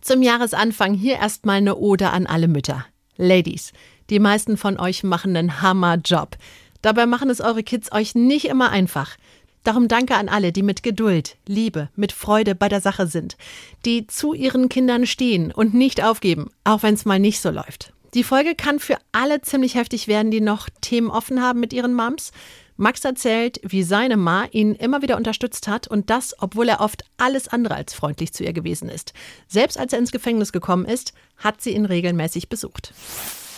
[0.00, 2.86] Zum Jahresanfang hier erstmal eine Ode an alle Mütter.
[3.16, 3.72] Ladies,
[4.10, 6.36] die meisten von euch machen einen Hammerjob.
[6.82, 9.16] Dabei machen es eure Kids euch nicht immer einfach.
[9.64, 13.36] Darum danke an alle, die mit Geduld, Liebe, mit Freude bei der Sache sind,
[13.84, 17.92] die zu ihren Kindern stehen und nicht aufgeben, auch wenn es mal nicht so läuft.
[18.14, 21.92] Die Folge kann für alle ziemlich heftig werden, die noch Themen offen haben mit ihren
[21.92, 22.32] Moms.
[22.78, 27.02] Max erzählt, wie seine Ma ihn immer wieder unterstützt hat und das, obwohl er oft
[27.16, 29.12] alles andere als freundlich zu ihr gewesen ist.
[29.48, 32.94] Selbst als er ins Gefängnis gekommen ist, hat sie ihn regelmäßig besucht.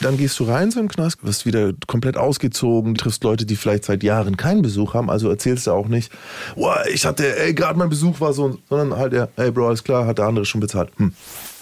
[0.01, 3.85] Dann gehst du rein so im Knast, wirst wieder komplett ausgezogen, triffst Leute, die vielleicht
[3.85, 6.11] seit Jahren keinen Besuch haben, also erzählst du auch nicht,
[6.57, 9.85] oh, ich hatte, ey, gerade mein Besuch war so, sondern halt, ja, ey, Bro, alles
[9.85, 10.89] klar, hat der andere schon bezahlt.
[10.97, 11.13] Hm.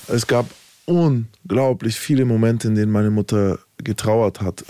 [0.06, 0.46] Es gab
[0.84, 4.64] unglaublich viele Momente, in denen meine Mutter getrauert hat.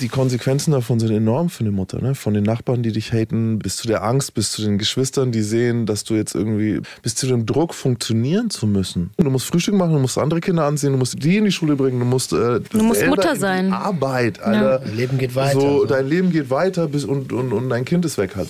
[0.00, 2.00] Die Konsequenzen davon sind enorm für eine Mutter.
[2.02, 2.16] Ne?
[2.16, 5.42] Von den Nachbarn, die dich haten, bis zu der Angst, bis zu den Geschwistern, die
[5.42, 9.10] sehen, dass du jetzt irgendwie, bis zu dem Druck, funktionieren zu müssen.
[9.16, 11.76] Du musst Frühstück machen, du musst andere Kinder ansehen, du musst die in die Schule
[11.76, 13.72] bringen, du musst, äh, du musst Mutter sein.
[13.72, 14.62] Arbeit, Alter.
[14.62, 14.78] Ja.
[14.78, 15.60] Dein Leben geht weiter.
[15.60, 18.48] So, dein Leben geht weiter bis und, und, und dein Kind ist weg halt.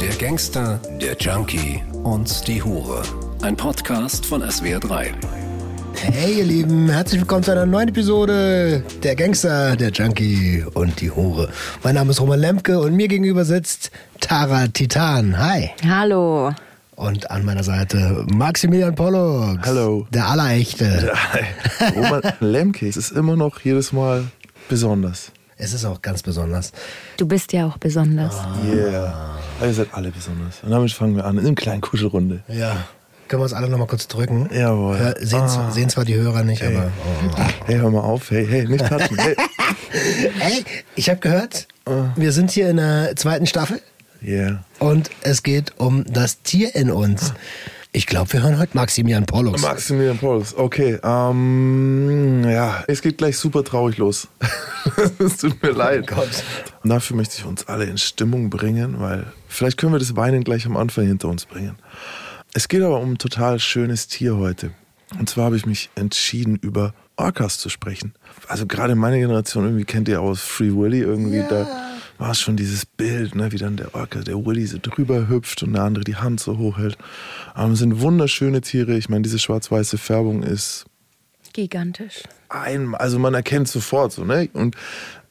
[0.00, 3.02] Der Gangster, der Junkie und die Hure.
[3.42, 5.45] Ein Podcast von SWR3.
[5.96, 11.10] Hey ihr Lieben, herzlich willkommen zu einer neuen Episode Der Gangster, der Junkie und die
[11.10, 11.48] Hure.
[11.82, 15.38] Mein Name ist Roman Lemke und mir gegenüber sitzt Tara Titan.
[15.38, 15.70] Hi.
[15.88, 16.52] Hallo.
[16.94, 19.66] Und an meiner Seite Maximilian Pollux.
[19.66, 20.06] Hallo.
[20.10, 21.12] Der Allerechte.
[21.96, 24.24] Roman Lemke, es ist immer noch jedes Mal
[24.68, 25.32] besonders.
[25.58, 26.72] Es ist auch ganz besonders.
[27.16, 28.34] Du bist ja auch besonders.
[28.70, 29.38] Yeah.
[29.62, 30.62] Ihr seid alle besonders.
[30.62, 32.42] Und damit fangen wir an, in einer kleinen Kuschelrunde.
[32.48, 32.76] Ja.
[33.28, 34.48] Können wir uns alle nochmal kurz drücken?
[34.52, 34.98] Jawohl.
[34.98, 35.70] Hör, sehen, Ah.
[35.72, 36.76] sehen zwar die Hörer nicht, Hey.
[36.76, 36.90] aber.
[37.36, 37.42] Oh.
[37.66, 38.30] Hey, hör mal auf.
[38.30, 39.16] Hey, hey, nicht touchen.
[39.18, 39.34] Hey.
[40.40, 41.66] Ey, ich habe gehört,
[42.16, 43.80] wir sind hier in der zweiten Staffel
[44.22, 44.62] Yeah.
[44.78, 47.32] und es geht um das Tier in uns.
[47.92, 49.62] Ich glaube, wir hören heute Maximilian Pollux.
[49.62, 50.98] Maximilian Paulus, okay.
[51.02, 54.28] Ähm, ja, es geht gleich super traurig los.
[55.18, 56.06] es tut mir leid.
[56.06, 56.28] Gott.
[56.82, 60.44] Und dafür möchte ich uns alle in Stimmung bringen, weil vielleicht können wir das Weinen
[60.44, 61.76] gleich am Anfang hinter uns bringen.
[62.56, 64.70] Es geht aber um ein total schönes Tier heute.
[65.18, 68.14] Und zwar habe ich mich entschieden, über Orcas zu sprechen.
[68.48, 71.66] Also gerade meine Generation, irgendwie kennt ihr aus Free Willy, irgendwie da
[72.16, 75.64] war es schon dieses Bild, ne, wie dann der Orca, der Willy so drüber hüpft
[75.64, 76.96] und der andere die Hand so hoch hält.
[77.52, 78.96] Aber es sind wunderschöne Tiere.
[78.96, 80.86] Ich meine, diese schwarz-weiße Färbung ist
[81.52, 82.22] Gigantisch.
[82.48, 84.48] ein, also man erkennt sofort so, ne?
[84.54, 84.76] Und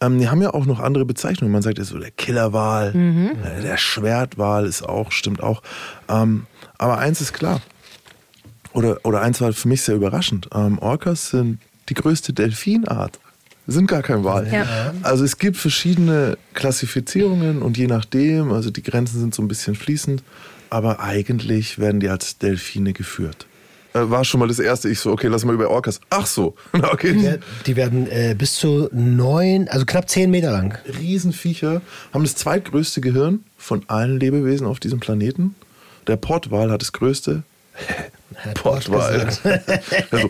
[0.01, 1.51] ähm, die haben ja auch noch andere Bezeichnungen.
[1.51, 5.61] Man sagt ja so der Killerwal, äh, der Schwertwal ist auch, stimmt auch.
[6.09, 6.47] Ähm,
[6.78, 7.61] aber eins ist klar.
[8.73, 10.50] Oder, oder eins war für mich sehr überraschend.
[10.53, 13.19] Ähm, Orcas sind die größte Delfinart.
[13.67, 14.51] Sind gar kein Wal.
[14.51, 14.94] Ja.
[15.01, 19.75] Also es gibt verschiedene Klassifizierungen und je nachdem, also die Grenzen sind so ein bisschen
[19.75, 20.23] fließend,
[20.69, 23.47] aber eigentlich werden die als Delfine geführt.
[23.95, 26.01] Äh, War schon mal das erste, ich so, okay, lass mal über Orcas.
[26.09, 27.13] Ach so, okay.
[27.13, 27.35] Ja,
[27.66, 30.78] die werden äh, bis zu neun, also knapp zehn Meter lang.
[31.00, 31.81] Riesenviecher,
[32.13, 35.56] haben das zweitgrößte Gehirn von allen Lebewesen auf diesem Planeten.
[36.07, 37.44] Der Pottwal hat das größte.
[38.56, 39.29] Pottwal.
[40.12, 40.29] Also,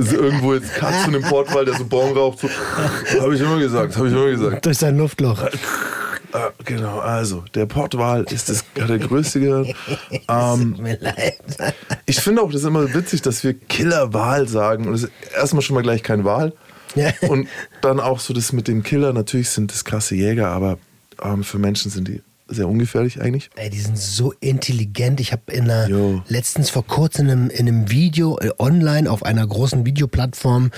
[0.00, 2.38] ist irgendwo jetzt Katze in dem Pottwal, der so Bon raucht.
[2.40, 2.48] So.
[3.20, 4.64] Habe ich immer gesagt, habe ich immer gesagt.
[4.64, 5.44] Durch sein Luftloch.
[6.34, 9.38] Ah, genau, also der Pottwal ist das, der größte.
[9.38, 9.74] Ähm,
[10.74, 11.38] Tut mir leid.
[12.06, 14.88] ich finde auch, das ist immer witzig, dass wir Killerwal sagen.
[14.88, 16.52] Und es ist erstmal schon mal gleich kein Wal.
[16.96, 17.12] Ja.
[17.28, 17.48] Und
[17.82, 19.12] dann auch so das mit dem Killer.
[19.12, 20.78] Natürlich sind das krasse Jäger, aber
[21.22, 23.48] ähm, für Menschen sind die sehr ungefährlich eigentlich.
[23.54, 25.20] Ey, die sind so intelligent.
[25.20, 29.22] Ich habe in einer, letztens vor kurzem in einem, in einem Video äh, online auf
[29.22, 30.72] einer großen Videoplattform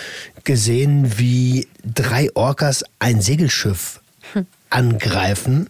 [0.45, 4.03] gesehen, wie drei Orcas ein Segelschiff
[4.71, 5.69] angreifen.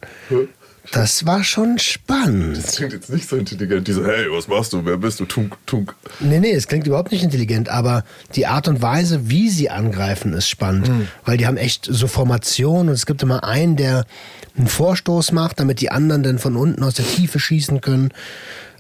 [0.93, 2.59] Das war schon spannend.
[2.59, 3.89] Das klingt jetzt nicht so intelligent.
[3.89, 4.85] Die so, hey, was machst du?
[4.85, 5.25] Wer bist du?
[5.25, 5.95] Tunk, tunk.
[6.21, 10.33] Nee, nee, es klingt überhaupt nicht intelligent, aber die Art und Weise, wie sie angreifen,
[10.33, 10.91] ist spannend.
[11.25, 14.05] Weil die haben echt so Formationen und es gibt immer einen, der
[14.57, 18.11] einen Vorstoß macht, damit die anderen dann von unten aus der Tiefe schießen können.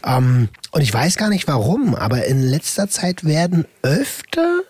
[0.04, 4.60] Ähm, und ich weiß gar nicht warum, aber in letzter Zeit werden öfter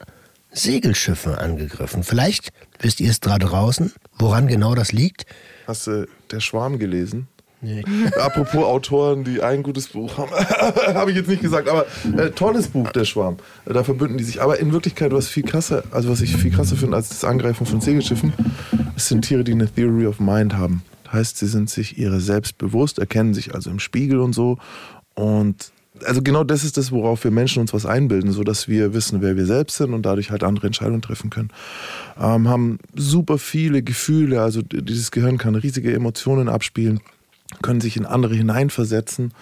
[0.53, 2.03] Segelschiffe angegriffen.
[2.03, 2.51] Vielleicht
[2.81, 5.27] wisst ihr es da draußen, woran genau das liegt.
[5.67, 7.29] Hast du Der Schwarm gelesen?
[7.63, 7.83] Nee.
[8.21, 10.31] Apropos Autoren, die ein gutes Buch haben,
[10.95, 11.87] habe ich jetzt nicht gesagt, aber
[12.17, 13.39] äh, tolles Buch, Der Schwarm.
[13.65, 14.43] Äh, Da verbünden die sich.
[14.43, 17.67] Aber in Wirklichkeit, was viel krasser, also was ich viel krasser finde als das Angreifen
[17.67, 18.33] von Segelschiffen,
[18.95, 20.83] es sind Tiere, die eine Theory of Mind haben.
[21.13, 24.59] Heißt, sie sind sich ihrer selbst bewusst, erkennen sich also im Spiegel und so.
[25.15, 25.73] Und
[26.05, 29.23] also genau das ist das, worauf wir Menschen uns was einbilden, so dass wir wissen,
[29.23, 31.51] wer wir selbst sind und dadurch halt andere Entscheidungen treffen können.
[32.21, 37.01] Ähm, haben super viele Gefühle, also dieses Gehirn kann riesige Emotionen abspielen.
[37.63, 39.33] können sich in andere hineinversetzen,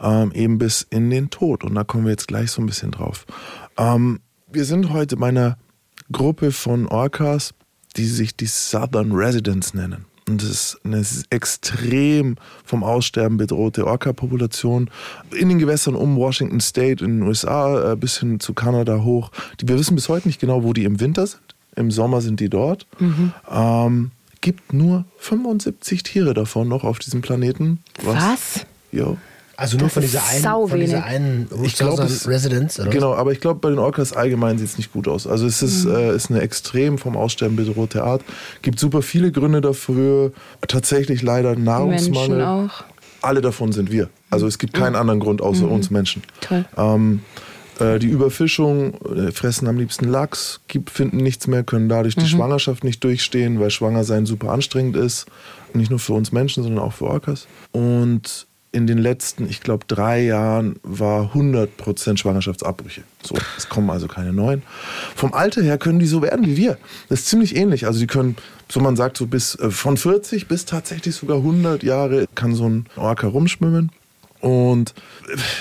[0.00, 1.62] ähm, eben bis in den Tod.
[1.62, 3.26] Und da kommen wir jetzt gleich so ein bisschen drauf.
[3.76, 4.20] Ähm,
[4.50, 5.58] wir sind heute bei einer
[6.10, 7.52] Gruppe von Orcas,
[7.96, 10.06] die sich die Southern Residents nennen.
[10.30, 14.88] Und das ist eine extrem vom Aussterben bedrohte Orca-Population
[15.36, 19.32] in den Gewässern um Washington State in den USA äh, bis hin zu Kanada hoch.
[19.60, 21.42] Die, wir wissen bis heute nicht genau, wo die im Winter sind.
[21.74, 22.86] Im Sommer sind die dort.
[23.00, 23.32] Mhm.
[23.50, 24.10] Ähm,
[24.40, 27.82] gibt nur 75 Tiere davon noch auf diesem Planeten.
[28.02, 28.66] Was?
[28.92, 29.18] Jo.
[29.60, 32.88] Also nur Das von dieser einen, von dieser einen Ich glaub, es- Residence, oder?
[32.88, 32.94] was?
[32.94, 35.26] Genau, aber ich glaube, bei den Orcas allgemein sieht es nicht gut aus.
[35.26, 38.22] Also es ist, äh, ist eine extrem vom Aussterben bedrohte Art.
[38.62, 40.32] Gibt super viele Gründe dafür.
[40.66, 42.38] Tatsächlich leider Nahrungsmangel.
[42.38, 42.84] Menschen auch.
[43.20, 44.08] Alle davon sind wir.
[44.30, 46.22] Also es gibt keinen anderen Grund außer uns Menschen.
[46.40, 46.64] Toll.
[46.78, 47.20] Ähm,
[47.78, 50.60] äh, die Überfischung, äh, fressen am liebsten Lachs,
[50.90, 55.26] finden nichts mehr, können dadurch die Schwangerschaft nicht durchstehen, weil Schwanger sein super anstrengend ist.
[55.74, 57.46] Nicht nur für uns Menschen, sondern auch für Orcas.
[57.72, 63.02] Und in den letzten, ich glaube, drei Jahren war 100% Schwangerschaftsabbrüche.
[63.22, 64.62] So, es kommen also keine neuen.
[65.16, 66.78] Vom Alter her können die so werden wie wir.
[67.08, 67.86] Das ist ziemlich ähnlich.
[67.86, 68.36] Also die können,
[68.70, 72.68] so man sagt, so bis äh, von 40 bis tatsächlich sogar 100 Jahre kann so
[72.68, 73.90] ein Orca rumschwimmen.
[74.40, 74.94] Und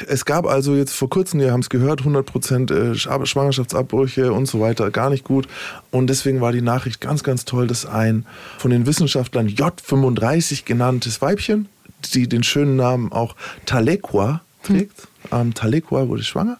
[0.07, 4.45] es gab also jetzt vor kurzem, wir haben es gehört, 100% äh, Schwa- Schwangerschaftsabbrüche und
[4.45, 5.47] so weiter, gar nicht gut.
[5.91, 8.25] Und deswegen war die Nachricht ganz, ganz toll, dass ein
[8.57, 11.67] von den Wissenschaftlern J35 genanntes Weibchen,
[12.13, 13.35] die den schönen Namen auch
[13.65, 16.59] Talequa trägt, ähm, Talequa wurde schwanger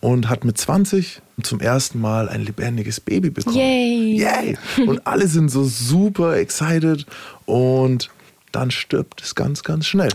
[0.00, 3.56] und hat mit 20 zum ersten Mal ein lebendiges Baby bekommen.
[3.56, 4.18] Yay.
[4.18, 4.58] Yay!
[4.86, 7.06] Und alle sind so super excited
[7.46, 8.10] und
[8.52, 10.12] dann stirbt es ganz, ganz schnell.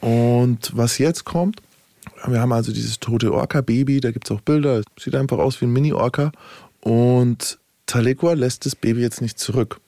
[0.00, 1.62] Und was jetzt kommt,
[2.26, 5.60] wir haben also dieses tote Orca-Baby, da gibt es auch Bilder, es sieht einfach aus
[5.60, 6.32] wie ein Mini-Orca.
[6.80, 9.80] Und Talequa lässt das Baby jetzt nicht zurück,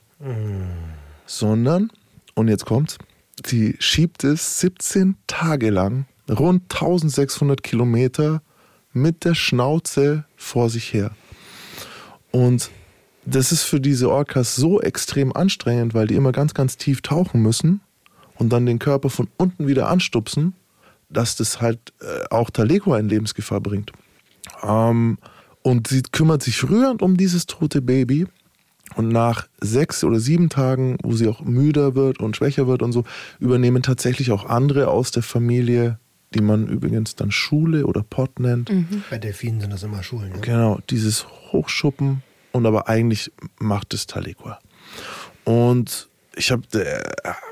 [1.27, 1.91] sondern,
[2.35, 2.99] und jetzt kommt's,
[3.47, 8.43] sie schiebt es 17 Tage lang, rund 1600 Kilometer
[8.93, 11.11] mit der Schnauze vor sich her.
[12.31, 12.71] Und
[13.27, 17.43] das ist für diese Orcas so extrem anstrengend, weil die immer ganz, ganz tief tauchen
[17.43, 17.81] müssen
[18.37, 20.55] und dann den Körper von unten wieder anstupsen,
[21.09, 23.93] dass das halt äh, auch Taleko in Lebensgefahr bringt.
[24.63, 25.19] Ähm,
[25.63, 28.27] und sie kümmert sich rührend um dieses tote Baby.
[28.97, 32.93] Und nach sechs oder sieben Tagen, wo sie auch müder wird und schwächer wird und
[32.93, 33.05] so,
[33.41, 35.99] übernehmen tatsächlich auch andere aus der Familie,
[36.35, 38.71] die man übrigens dann Schule oder Pott nennt,
[39.11, 40.33] Bei Delfinen sind das immer Schulen.
[40.35, 40.41] Ja?
[40.41, 44.59] Genau, dieses Hochschuppen und aber eigentlich macht es Talequa.
[45.45, 46.63] Und ich habe,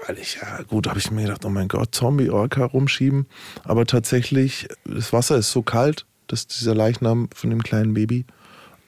[0.07, 3.27] weil ich, ja gut, habe ich mir gedacht, oh mein Gott, Zombie-Orca rumschieben.
[3.65, 8.25] Aber tatsächlich, das Wasser ist so kalt, dass dieser Leichnam von dem kleinen Baby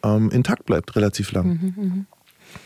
[0.03, 2.07] ähm, intakt bleibt, relativ lang.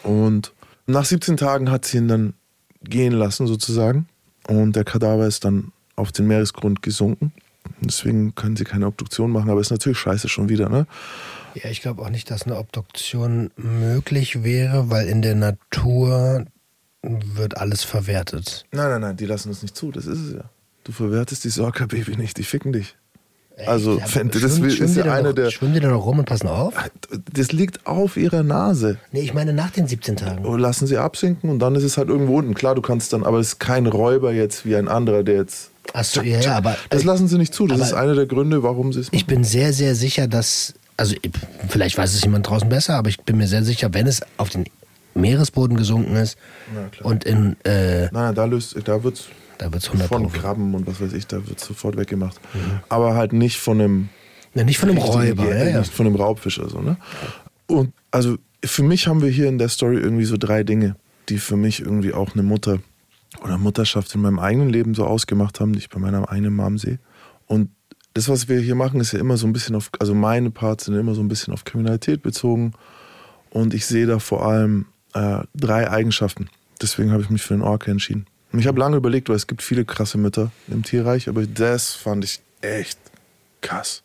[0.02, 0.52] Und
[0.87, 2.35] nach 17 Tagen hat sie ihn dann
[2.82, 4.08] gehen lassen, sozusagen.
[4.46, 7.32] Und der Kadaver ist dann auf den Meeresgrund gesunken.
[7.81, 10.87] Deswegen können sie keine Obduktion machen, aber ist natürlich scheiße schon wieder, ne?
[11.55, 16.46] Ja, ich glaube auch nicht, dass eine Obduktion möglich wäre, weil in der Natur
[17.02, 18.67] wird alles verwertet.
[18.73, 20.50] Nein, nein, nein, die lassen das nicht zu, das ist es ja.
[20.85, 22.96] Du verwertest die Orca-Baby nicht, die ficken dich.
[23.66, 24.16] Also, Echt?
[24.34, 26.75] das schwimmen- ist ja eine noch, der- Schwimmen die da noch rum und passen auf?
[27.32, 28.99] Das liegt auf ihrer Nase.
[29.12, 30.44] Nee, ich meine nach den 17 Tagen.
[30.44, 32.55] Und lassen sie absinken und dann ist es halt irgendwo unten.
[32.55, 35.70] Klar, du kannst dann, aber es ist kein Räuber jetzt wie ein anderer, der jetzt.
[35.93, 37.66] Achso, ja, ja, aber Das lassen sie nicht zu.
[37.66, 41.14] Das ist einer der Gründe, warum sie es ich bin sehr, sehr sicher, dass, also
[41.22, 41.31] ich-
[41.69, 44.50] vielleicht weiß es jemand draußen besser, aber ich bin mir sehr sicher, wenn es auf
[44.50, 44.64] den
[45.14, 46.37] Meeresboden gesunken ist
[47.02, 49.25] und in, äh, Nein, nein, da, löst, da wird es
[49.58, 50.32] da wird es 100 von.
[50.32, 52.40] Krabben und was weiß ich, da wird sofort weggemacht.
[52.54, 52.80] Mhm.
[52.88, 54.08] Aber halt nicht von einem
[54.54, 55.78] Ja, nicht von einem Räuber, ja, ja.
[55.80, 56.80] nicht von einem Raubfisch oder so.
[56.80, 56.96] Ne?
[57.66, 60.96] Und also für mich haben wir hier in der Story irgendwie so drei Dinge,
[61.28, 62.78] die für mich irgendwie auch eine Mutter
[63.42, 66.78] oder Mutterschaft in meinem eigenen Leben so ausgemacht haben, die ich bei meiner eigenen Mom
[66.78, 66.98] sehe.
[67.46, 67.70] Und
[68.14, 70.86] das, was wir hier machen, ist ja immer so ein bisschen auf, also meine Parts
[70.86, 72.72] sind immer so ein bisschen auf Kriminalität bezogen.
[73.50, 76.48] Und ich sehe da vor allem äh, drei Eigenschaften.
[76.82, 78.26] Deswegen habe ich mich für den Orca entschieden.
[78.52, 81.93] Und ich habe lange überlegt, weil es gibt viele krasse Mütter im Tierreich, aber das
[81.93, 82.99] fand ich echt
[83.61, 84.02] krass.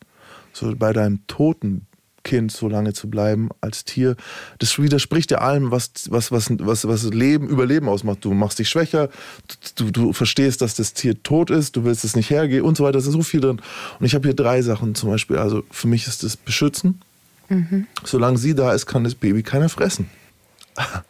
[0.52, 1.88] So bei deinem toten
[2.24, 4.16] Kind so lange zu bleiben als Tier,
[4.60, 8.24] das widerspricht ja allem, was, was, was, was, was Leben, Überleben ausmacht.
[8.24, 9.10] Du machst dich schwächer,
[9.76, 12.84] du, du verstehst, dass das Tier tot ist, du willst es nicht hergehen und so
[12.84, 12.94] weiter.
[12.94, 13.62] Da ist so viel drin.
[14.00, 15.38] Und ich habe hier drei Sachen zum Beispiel.
[15.38, 17.02] Also für mich ist das Beschützen.
[18.06, 20.10] Solange sie da ist, kann das Baby keiner fressen.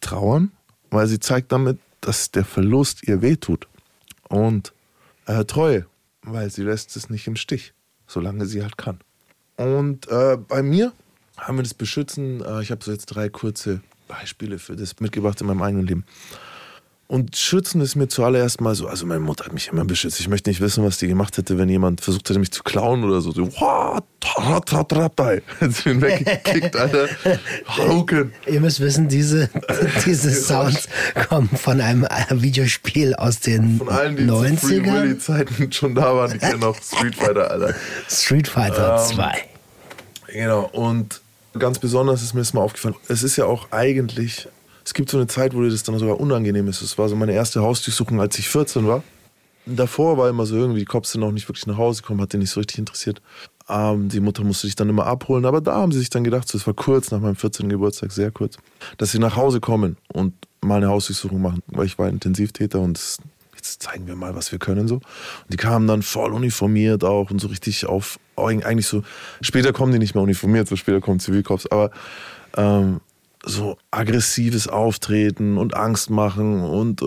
[0.00, 0.50] Trauern,
[0.90, 3.66] weil sie zeigt damit, dass der Verlust ihr wehtut.
[4.28, 4.72] Und
[5.26, 5.86] äh, Treue,
[6.22, 7.72] weil sie lässt es nicht im Stich,
[8.06, 9.00] solange sie halt kann.
[9.56, 10.92] Und äh, bei mir
[11.36, 15.40] haben wir das Beschützen, äh, ich habe so jetzt drei kurze Beispiele für das mitgebracht
[15.40, 16.04] in meinem eigenen Leben.
[17.08, 20.18] Und schützen ist mir zuallererst mal so, also meine Mutter hat mich immer beschützt.
[20.18, 23.04] Ich möchte nicht wissen, was die gemacht hätte, wenn jemand versucht hätte, mich zu klauen
[23.04, 23.30] oder so.
[23.30, 27.08] So, "Wah, tra, tra, tra, tra." Hat sie ihn weggekickt, Alter.
[27.68, 28.32] Hauken.
[28.46, 29.48] Ihr müsst wissen, diese,
[30.04, 30.88] diese Sounds
[31.28, 34.36] kommen von einem äh, Videospiel aus den Von allen, die zu
[34.66, 35.02] Free 90ern.
[35.02, 37.74] Willy-Zeiten schon da waren, die kennen auch Street Fighter, Alter.
[38.10, 39.32] Street Fighter Ähm, 2.
[40.32, 41.20] Genau, und
[41.56, 44.48] ganz besonders ist mir das mal aufgefallen, es ist ja auch eigentlich,
[44.86, 46.80] es gibt so eine Zeit, wo dir das dann sogar unangenehm ist.
[46.80, 49.02] Es war so meine erste Hausdurchsuchung, als ich 14 war.
[49.66, 52.32] Davor war immer so irgendwie, die Cops sind auch nicht wirklich nach Hause gekommen, hat
[52.32, 53.20] den nicht so richtig interessiert.
[53.68, 56.46] Ähm, die Mutter musste dich dann immer abholen, aber da haben sie sich dann gedacht,
[56.46, 57.68] so, es war kurz nach meinem 14.
[57.68, 58.58] Geburtstag, sehr kurz,
[58.96, 62.96] dass sie nach Hause kommen und mal eine Hausdurchsuchung machen, weil ich war Intensivtäter und
[62.96, 63.18] es,
[63.56, 64.94] jetzt zeigen wir mal, was wir können so.
[64.96, 65.02] Und
[65.50, 69.02] die kamen dann voll uniformiert auch und so richtig auf, eigentlich so,
[69.40, 71.90] später kommen die nicht mehr uniformiert, so später kommen Zivilcops, aber
[72.56, 73.00] ähm,
[73.46, 77.06] so aggressives Auftreten und Angst machen und äh,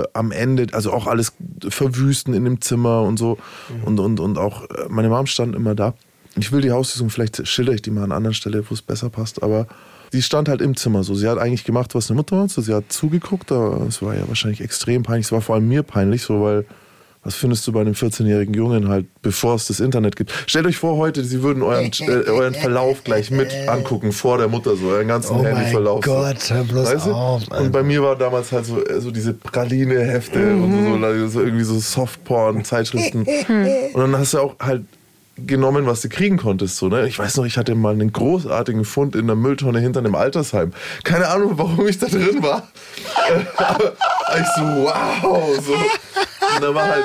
[0.00, 1.34] äh, am Ende, also auch alles
[1.68, 3.38] verwüsten in dem Zimmer und so.
[3.84, 5.94] Und, und, und auch äh, meine Mom stand immer da.
[6.36, 9.10] Ich will die Hausdurchsuchung, vielleicht schilder ich die mal an anderen Stelle, wo es besser
[9.10, 9.66] passt, aber
[10.12, 11.14] die stand halt im Zimmer so.
[11.14, 12.50] Sie hat eigentlich gemacht, was eine Mutter macht.
[12.50, 15.26] So, sie hat zugeguckt, aber es war ja wahrscheinlich extrem peinlich.
[15.26, 16.64] Es war vor allem mir peinlich, so weil
[17.22, 20.32] was findest du bei einem 14-jährigen Jungen halt, bevor es das Internet gibt?
[20.46, 24.48] Stellt euch vor heute, sie würden euren, äh, euren Verlauf gleich mit angucken vor der
[24.48, 26.02] Mutter, so euren ganzen Oh Handyverlauf.
[26.04, 26.10] so.
[26.12, 27.12] Gott, hör bloß Weißt du?
[27.12, 27.68] auf, Und Alter.
[27.70, 30.62] bei mir war damals halt so, äh, so diese Praline-Hefte Mhm.
[30.92, 33.26] und so, so, so irgendwie so Softporn-Zeitschriften.
[33.92, 34.84] und dann hast du auch halt
[35.46, 36.76] genommen, was du kriegen konntest.
[36.76, 37.06] So, ne?
[37.06, 40.72] Ich weiß noch, ich hatte mal einen großartigen Fund in der Mülltonne hinter einem Altersheim.
[41.04, 42.68] Keine Ahnung, warum ich da drin war.
[43.56, 43.92] Aber
[44.38, 45.58] ich so, wow.
[45.66, 45.74] So.
[46.56, 47.04] Und da war halt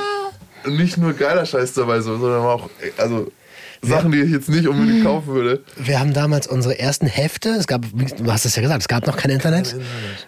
[0.68, 3.32] nicht nur geiler Scheiß dabei, so, sondern auch, also
[3.82, 5.64] Sachen, die ich jetzt nicht unbedingt kaufen würde.
[5.78, 9.06] Wir haben damals unsere ersten Hefte, es gab, du hast es ja gesagt, es gab
[9.06, 9.76] noch kein Internet.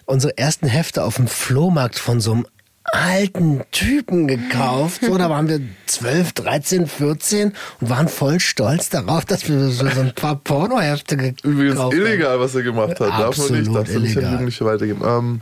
[0.06, 2.46] Unsere ersten Hefte auf dem Flohmarkt von so einem
[2.84, 5.02] alten Typen gekauft.
[5.04, 9.84] So, da waren wir 12, 13, 14 und waren voll stolz darauf, dass wir so,
[9.84, 11.92] ein paar Pornohefte gekauft Übrigens haben.
[11.96, 13.10] illegal, was er gemacht hat.
[13.10, 14.24] Darf man nicht, Absolut darf man nicht an.
[14.24, 15.02] Jugendliche weitergeben.
[15.04, 15.40] Ähm,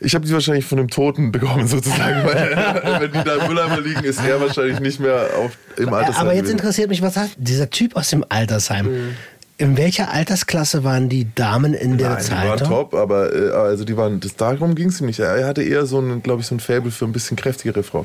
[0.00, 2.24] ich habe die wahrscheinlich von dem Toten bekommen, sozusagen.
[2.26, 6.20] Weil, wenn die da im Mülleimer liegen, ist er wahrscheinlich nicht mehr auf, im Altersheim.
[6.20, 8.86] Aber jetzt interessiert mich, was hat dieser Typ aus dem Altersheim?
[8.86, 9.16] Mhm.
[9.58, 13.84] In welcher Altersklasse waren die Damen in der Nein, die waren top, aber äh, also
[13.84, 15.18] die waren, das, darum ging es ihm nicht.
[15.18, 18.04] Er hatte eher so ein, glaube ich, so ein Faible für ein bisschen kräftigere Frau.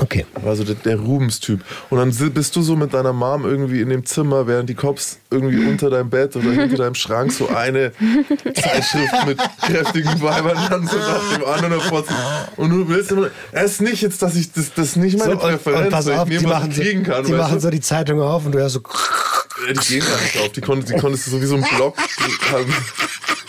[0.00, 0.24] Okay.
[0.42, 1.60] War so der, der Rubens-Typ.
[1.90, 5.18] Und dann bist du so mit deiner Mom irgendwie in dem Zimmer, während die Cops
[5.30, 7.92] irgendwie unter deinem Bett oder hinter deinem Schrank so eine
[8.54, 12.16] Zeitschrift mit kräftigen Weibern dann so nach dem anderen hervorziehen.
[12.56, 15.38] Und du willst immer, es ist nicht jetzt, dass ich das, das nicht meine So,
[15.38, 17.24] Präferenz, und pass auf, ich die machen, so, kriegen kann.
[17.24, 17.60] die machen du?
[17.60, 18.82] so die Zeitung auf und du hörst so.
[19.66, 20.52] Ja, die gehen gar nicht auf.
[20.52, 21.96] Die, konntest, die konntest du so wie so ein Block
[22.52, 22.72] haben.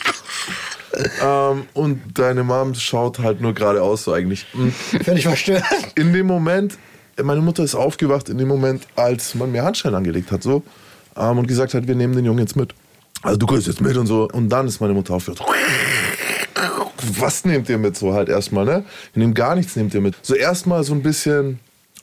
[1.23, 4.45] ähm, und deine Mom schaut halt nur geradeaus so eigentlich.
[4.53, 5.63] Und Völlig verstört.
[5.95, 6.77] in dem Moment,
[7.21, 10.63] meine Mutter ist aufgewacht in dem Moment, als man mir Handschellen angelegt hat so
[11.15, 12.73] ähm, und gesagt hat, wir nehmen den Jungen jetzt mit.
[13.21, 14.27] Also du gehst jetzt mit und so.
[14.31, 15.43] Und dann ist meine Mutter aufgewacht.
[17.17, 18.83] Was nehmt ihr mit so halt erstmal, ne?
[19.15, 20.15] Ihr nehmt gar nichts, nehmt ihr mit.
[20.21, 21.59] So erstmal so ein bisschen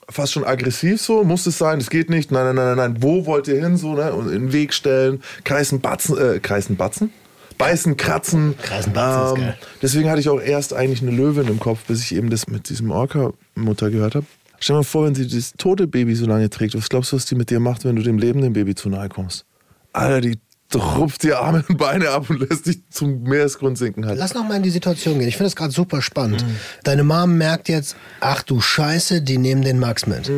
[0.08, 3.02] fast schon aggressiv so, muss es sein, es geht nicht, nein, nein, nein, nein, nein,
[3.02, 4.12] wo wollt ihr hin so, ne?
[4.12, 7.12] Und in den Weg stellen, kreisen, batzen, äh, kreisen, batzen?
[7.58, 8.54] Beißen, kratzen.
[8.60, 9.52] Kreisen, batzen Ähm.
[9.82, 12.68] Deswegen hatte ich auch erst eigentlich eine Löwin im Kopf, bis ich eben das mit
[12.68, 14.26] diesem Orca-Mutter gehört habe.
[14.58, 17.16] Stell dir mal vor, wenn sie das tote Baby so lange trägt, was glaubst du,
[17.16, 19.44] was die mit dir macht, wenn du dem lebenden Baby zu nahe kommst?
[19.92, 20.38] Alter, die
[20.74, 24.18] rupft dir Arme und Beine ab und lässt dich zum Meeresgrund sinken halt.
[24.18, 25.28] Lass noch mal in die Situation gehen.
[25.28, 26.44] Ich finde das gerade super spannend.
[26.44, 26.56] Mhm.
[26.82, 30.30] Deine Mom merkt jetzt, ach du Scheiße, die nehmen den Max mit.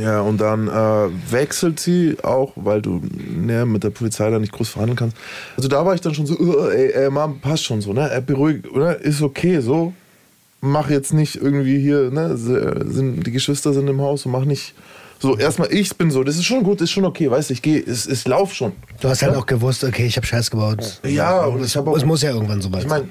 [0.00, 4.52] Ja, und dann äh, wechselt sie auch, weil du ne, mit der Polizei da nicht
[4.52, 5.16] groß verhandeln kannst.
[5.56, 8.10] Also da war ich dann schon so, uh, ey, ey, Mom, passt schon so, ne?
[8.12, 9.00] Äh, Beruhig, oder?
[9.00, 9.94] Ist okay, so.
[10.60, 12.36] Mach jetzt nicht irgendwie hier, ne?
[12.36, 14.74] Sind, die Geschwister sind im Haus und mach nicht.
[15.20, 17.60] So, erstmal, ich bin so, das ist schon gut, ist schon okay, weißt du, ich
[17.60, 18.72] gehe, es, es lauf schon.
[19.00, 21.00] Du hast halt auch gewusst, okay, ich habe Scheiß gebaut.
[21.06, 21.96] Ja, und ich habe auch.
[21.96, 23.08] Es muss ja irgendwann so weit Ich meine,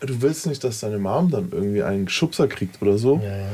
[0.00, 3.20] du willst nicht, dass deine Mom dann irgendwie einen Schubser kriegt oder so.
[3.22, 3.46] Ja, ja.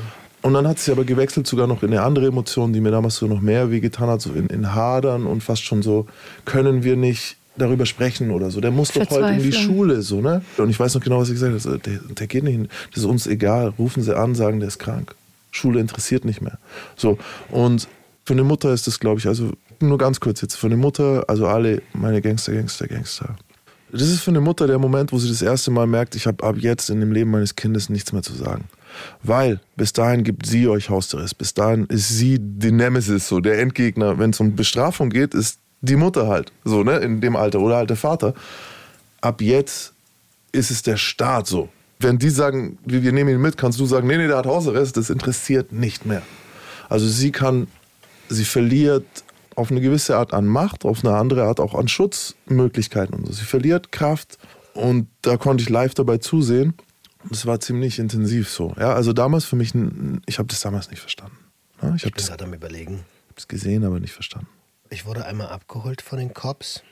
[0.43, 3.17] Und dann hat sie aber gewechselt sogar noch in eine andere Emotion, die mir damals
[3.17, 6.07] so noch mehr wehgetan hat, so in, in Hadern und fast schon so,
[6.45, 8.61] können wir nicht darüber sprechen oder so.
[8.61, 9.53] Der muss doch heute in die.
[9.53, 10.43] Schule, so, ne?
[10.57, 11.67] Und ich weiß noch genau, was sie gesagt hat.
[11.67, 12.69] Also, Der, der geht nicht hin.
[12.91, 13.75] Das ist uns egal.
[13.79, 15.15] Rufen sie an, sagen, der ist krank.
[15.51, 16.59] Schule interessiert nicht mehr.
[16.97, 17.19] So.
[17.51, 17.89] Und
[18.25, 21.25] für eine Mutter ist das, glaube ich, also nur ganz kurz jetzt, für eine Mutter,
[21.29, 23.37] also alle meine Gangster, Gangster, Gangster.
[23.93, 26.45] Das ist für eine Mutter der Moment, wo sie das erste Mal merkt, ich habe
[26.45, 28.69] ab jetzt in dem Leben meines Kindes nichts mehr zu sagen.
[29.23, 31.39] Weil bis dahin gibt sie euch Hausarrest.
[31.39, 34.19] Bis dahin ist sie die Nemesis, so der Endgegner.
[34.19, 37.77] Wenn es um Bestrafung geht, ist die Mutter halt, so, ne, in dem Alter oder
[37.77, 38.35] halt der Vater.
[39.21, 39.93] Ab jetzt
[40.53, 41.69] ist es der Staat so.
[42.01, 44.97] Wenn die sagen, wir nehmen ihn mit, kannst du sagen, nee, nee, der hat Hausarrest,
[44.97, 46.23] das interessiert nicht mehr.
[46.89, 47.69] Also sie kann,
[48.29, 49.05] sie verliert
[49.55, 53.33] auf eine gewisse Art an Macht, auf eine andere Art auch an Schutzmöglichkeiten und so.
[53.33, 54.39] Sie verliert Kraft
[54.73, 56.75] und da konnte ich live dabei zusehen.
[57.29, 58.75] Das war ziemlich intensiv so.
[58.79, 59.73] Ja, also damals für mich,
[60.27, 61.37] ich habe das damals nicht verstanden.
[61.83, 63.05] Ja, ich habe Ich bin das, gerade am überlegen.
[63.35, 64.49] das gesehen, aber nicht verstanden.
[64.89, 66.83] Ich wurde einmal abgeholt von den Cops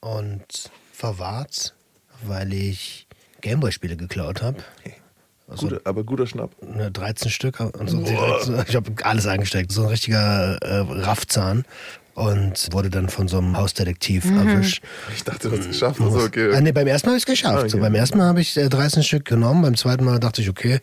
[0.00, 1.74] und verwahrt,
[2.26, 3.06] weil ich
[3.40, 4.58] Gameboy-Spiele geklaut habe.
[5.48, 6.50] Also aber guter Schnapp.
[6.62, 9.72] ne, 13 Stück und so direkt, so- ich habe alles eingesteckt.
[9.72, 11.64] So ein richtiger äh, Raffzahn.
[12.14, 14.82] Und wurde dann von so einem Hausdetektiv erwischt.
[15.14, 16.00] Ich dachte, das ist geschafft.
[16.00, 16.52] Also, okay.
[16.54, 17.56] Ah, nee, beim ersten Mal habe ich es geschafft.
[17.64, 17.80] Ah, So, okay.
[17.86, 20.80] beim ersten Mal habe ich äh, 13 Stück genommen, beim zweiten Mal dachte ich, okay,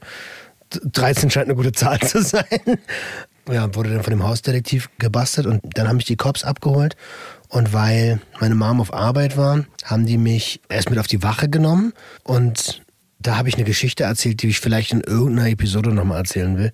[0.73, 2.45] d- 13 scheint eine gute Zahl zu sein.
[3.51, 6.95] Ja, wurde dann von dem Hausdetektiv gebastelt und dann haben mich die Cops abgeholt.
[7.49, 11.49] Und weil meine Mom auf Arbeit war, haben die mich erst mit auf die Wache
[11.49, 12.81] genommen und
[13.19, 16.71] da habe ich eine Geschichte erzählt, die ich vielleicht in irgendeiner Episode nochmal erzählen will.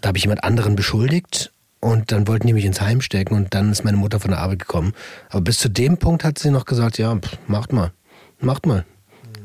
[0.00, 3.54] Da habe ich jemand anderen beschuldigt und dann wollten die mich ins Heim stecken und
[3.54, 4.94] dann ist meine Mutter von der Arbeit gekommen.
[5.28, 7.92] Aber bis zu dem Punkt hat sie noch gesagt, ja, pff, macht mal,
[8.40, 8.86] macht mal.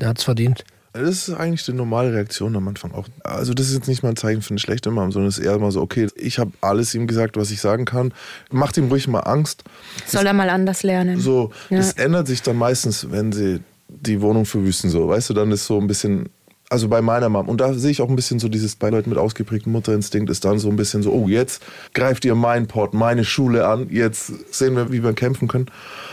[0.00, 0.64] Der hat's verdient.
[0.92, 3.06] Das ist eigentlich die normale Reaktion am Anfang auch.
[3.22, 5.44] Also das ist jetzt nicht mal ein Zeichen für eine schlechte Mom, sondern es ist
[5.44, 8.12] eher mal so, okay, ich habe alles ihm gesagt, was ich sagen kann.
[8.50, 9.62] Macht ihm ruhig mal Angst.
[10.06, 11.20] Soll er mal anders lernen.
[11.20, 11.76] So, Ja.
[11.78, 15.66] das ändert sich dann meistens, wenn sie die Wohnung verwüsten, so, weißt du, dann ist
[15.66, 16.28] so ein bisschen,
[16.68, 19.10] also bei meiner Mom, und da sehe ich auch ein bisschen so dieses, bei Leuten
[19.10, 21.62] mit ausgeprägtem Mutterinstinkt ist dann so ein bisschen so, oh, jetzt
[21.94, 25.66] greift ihr meinen Port, meine Schule an, jetzt sehen wir, wie wir kämpfen können.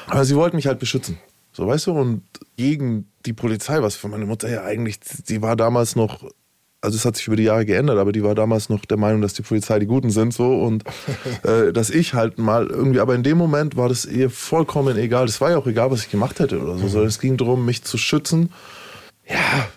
[0.07, 1.17] Aber sie wollten mich halt beschützen,
[1.57, 2.21] so, weißt du, und
[2.55, 6.23] gegen die Polizei, was für meine Mutter ja eigentlich, die war damals noch,
[6.81, 9.23] also es hat sich über die Jahre geändert, aber die war damals noch der Meinung,
[9.23, 10.83] dass die Polizei die Guten sind so und
[11.43, 15.25] äh, dass ich halt mal irgendwie, aber in dem Moment war das ihr vollkommen egal.
[15.25, 17.65] Es war ja auch egal, was ich gemacht hätte oder so, sondern es ging darum,
[17.65, 18.51] mich zu schützen.
[19.27, 19.67] Ja,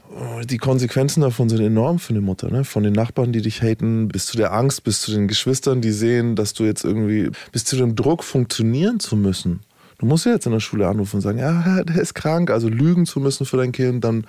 [0.45, 2.65] die Konsequenzen davon sind enorm für eine Mutter, ne?
[2.65, 5.93] Von den Nachbarn, die dich haten, bis zu der Angst, bis zu den Geschwistern, die
[5.93, 9.61] sehen, dass du jetzt irgendwie, bis zu dem Druck funktionieren zu müssen.
[10.00, 12.68] Du musst ja jetzt in der Schule anrufen und sagen, ja, der ist krank, also
[12.70, 14.27] lügen zu müssen für dein Kind, dann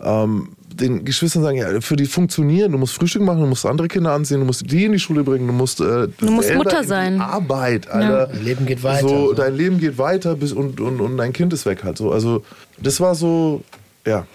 [0.00, 3.86] ähm, den Geschwistern sagen, ja, für die funktionieren, du musst Frühstück machen, du musst andere
[3.88, 6.84] Kinder anziehen, du musst die in die Schule bringen, du musst, äh, Du musst Mutter
[6.84, 7.20] sein.
[7.20, 8.28] Arbeit, Alter.
[8.28, 9.32] Dein Leben geht weiter, So, so.
[9.34, 12.12] dein Leben geht weiter bis und, und, und dein Kind ist weg halt so.
[12.12, 12.42] Also
[12.78, 13.62] das war so,
[14.06, 14.26] ja,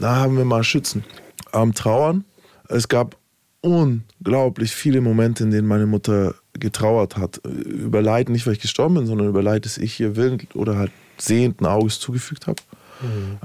[0.00, 1.04] da haben wir mal Schützen.
[1.52, 2.24] Am Trauern.
[2.68, 3.16] Es gab
[3.60, 7.40] unglaublich viele Momente, in denen meine Mutter getrauert hat.
[7.44, 10.76] Über Leid, nicht weil ich gestorben bin, sondern über Leid, das ich ihr willend oder
[10.76, 12.62] halt sehenden Auges zugefügt habe.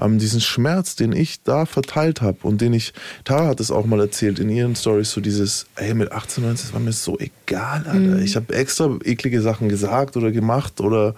[0.00, 2.92] Ähm, diesen Schmerz, den ich da verteilt habe und den ich,
[3.24, 6.66] Tara hat es auch mal erzählt in ihren Stories, so dieses, ey, mit 18, 19,
[6.66, 8.20] das war mir so egal, Alter.
[8.20, 11.16] Ich habe extra eklige Sachen gesagt oder gemacht oder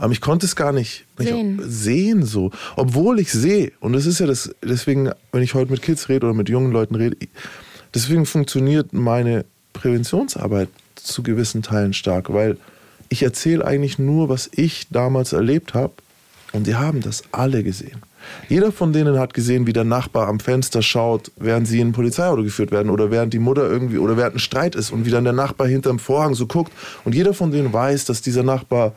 [0.00, 1.60] ähm, ich konnte es gar nicht, nicht Sehen.
[1.64, 2.52] sehen so.
[2.76, 6.26] Obwohl ich sehe, und das ist ja das, deswegen, wenn ich heute mit Kids rede
[6.26, 7.16] oder mit jungen Leuten rede,
[7.92, 10.68] deswegen funktioniert meine Präventionsarbeit
[11.02, 12.56] zu gewissen Teilen stark, weil
[13.08, 15.94] ich erzähle eigentlich nur, was ich damals erlebt habe
[16.52, 18.00] und die haben das alle gesehen.
[18.48, 21.92] Jeder von denen hat gesehen, wie der Nachbar am Fenster schaut, während sie in ein
[21.92, 25.10] Polizeiauto geführt werden oder während die Mutter irgendwie oder während ein Streit ist und wie
[25.10, 26.72] dann der Nachbar hinterm Vorhang so guckt
[27.04, 28.94] und jeder von denen weiß, dass dieser Nachbar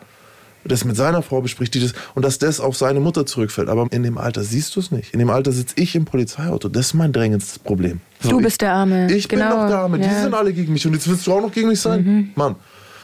[0.67, 3.69] das mit seiner Frau bespricht die das, und dass das auf seine Mutter zurückfällt.
[3.69, 5.13] Aber in dem Alter siehst du es nicht.
[5.13, 6.69] In dem Alter sitze ich im Polizeiauto.
[6.69, 8.01] Das ist mein drängendstes Problem.
[8.23, 9.12] Du ich, bist der Arme.
[9.12, 9.99] Ich bin Genau, doch der Arme.
[9.99, 10.23] Die ja.
[10.23, 10.86] sind alle gegen mich.
[10.88, 12.32] Und jetzt willst du auch noch gegen mich sein?
[12.36, 12.56] Mann.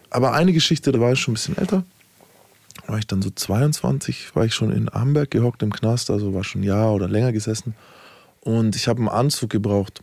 [0.10, 1.84] Aber eine Geschichte, da war ich schon ein bisschen älter.
[2.88, 6.44] War ich dann so 22, war ich schon in Amberg gehockt im Knast, also war
[6.44, 7.76] schon ein Jahr oder länger gesessen.
[8.42, 10.02] Und ich habe einen Anzug gebraucht,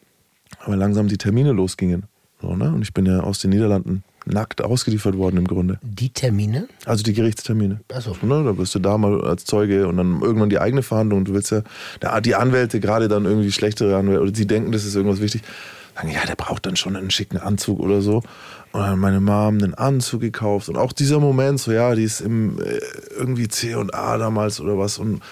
[0.64, 2.04] weil langsam die Termine losgingen.
[2.40, 2.72] So, ne?
[2.72, 5.78] Und ich bin ja aus den Niederlanden nackt ausgeliefert worden im Grunde.
[5.82, 6.68] Die Termine?
[6.84, 7.80] Also die Gerichtstermine.
[7.92, 8.16] Ach so.
[8.22, 11.20] Ne, da bist du da mal als Zeuge und dann irgendwann die eigene Verhandlung.
[11.20, 11.62] Und du willst ja,
[12.00, 15.42] da- die Anwälte, gerade dann irgendwie schlechtere Anwälte, oder die denken, das ist irgendwas wichtig,
[15.94, 18.18] sagen, ja, der braucht dann schon einen schicken Anzug oder so.
[18.72, 20.68] Und dann hat meine Mom einen Anzug gekauft.
[20.68, 22.78] Und auch dieser Moment, so ja, die ist im äh,
[23.16, 25.22] irgendwie C und A damals oder was und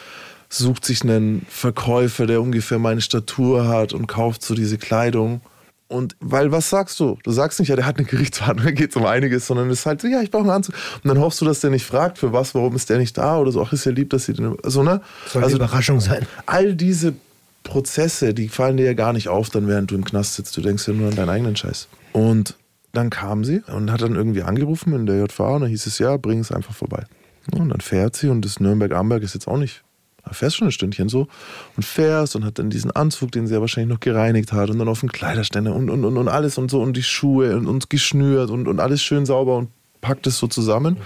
[0.49, 5.41] sucht sich einen Verkäufer, der ungefähr meine Statur hat und kauft so diese Kleidung.
[5.89, 7.17] Und weil, was sagst du?
[7.23, 9.81] Du sagst nicht, ja, der hat eine Gerichtsverhandlung, da geht es um einiges, sondern es
[9.81, 10.75] ist halt so, ja, ich brauche einen Anzug.
[11.03, 13.39] Und dann hoffst du, dass der nicht fragt, für was, warum ist der nicht da
[13.39, 13.63] oder so.
[13.63, 14.57] Ach, ist ja lieb, dass sie den.
[14.65, 15.01] Also, ne?
[15.27, 16.27] Soll also, Überraschung sein.
[16.47, 17.15] all diese
[17.63, 20.57] Prozesse, die fallen dir ja gar nicht auf, dann während du im Knast sitzt.
[20.57, 21.89] Du denkst ja nur an deinen eigenen Scheiß.
[22.13, 22.57] Und
[22.93, 25.99] dann kam sie und hat dann irgendwie angerufen in der JVA und dann hieß es,
[25.99, 27.05] ja, bring es einfach vorbei.
[27.53, 29.83] Und dann fährt sie und das Nürnberg-Amberg ist jetzt auch nicht,
[30.27, 31.29] da fährst schon ein Stündchen so
[31.77, 34.79] und fährst und hat dann diesen Anzug, den sie ja wahrscheinlich noch gereinigt hat und
[34.79, 37.67] dann auf den Kleiderständer und, und, und, und alles und so und die Schuhe und,
[37.67, 40.97] und geschnürt und, und alles schön sauber und packt es so zusammen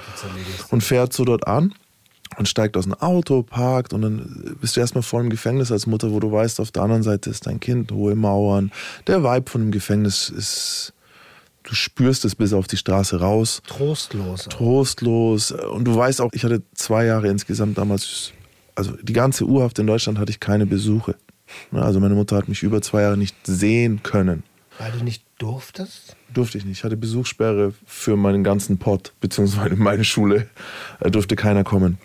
[0.70, 1.74] und fährt so dort an.
[2.38, 5.86] und steigt aus dem Auto, parkt und dann bist du erstmal vor dem Gefängnis als
[5.86, 8.70] Mutter, wo du weißt, auf der anderen Seite ist dein Kind, hohe Mauern.
[9.06, 10.94] Der Vibe von dem Gefängnis ist,
[11.64, 13.62] du spürst es bis auf die Straße raus.
[13.66, 14.44] Trostlos.
[14.44, 15.50] Trostlos.
[15.50, 18.32] Und du weißt auch, ich hatte zwei Jahre insgesamt damals,
[18.80, 21.14] also die ganze Urhaft in Deutschland hatte ich keine Besuche.
[21.70, 24.42] Also meine Mutter hat mich über zwei Jahre nicht sehen können.
[24.78, 26.16] Weil du nicht durftest?
[26.32, 26.78] Durfte ich nicht.
[26.78, 30.46] Ich hatte Besuchssperre für meinen ganzen Pott, beziehungsweise meine Schule.
[30.98, 31.98] Da durfte keiner kommen.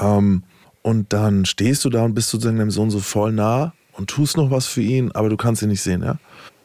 [0.00, 0.44] Ähm,
[0.80, 4.38] und dann stehst du da und bist sozusagen deinem Sohn so voll nah und tust
[4.38, 6.18] noch was für ihn, aber du kannst ihn nicht sehen, ja.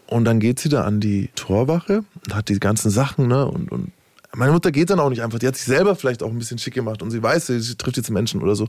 [0.07, 3.45] Und dann geht sie da an die Torwache und hat die ganzen Sachen, ne?
[3.45, 3.91] Und, und
[4.35, 5.39] meine Mutter geht dann auch nicht einfach.
[5.39, 7.97] Die hat sich selber vielleicht auch ein bisschen schick gemacht und sie weiß, sie trifft
[7.97, 8.67] jetzt Menschen oder so.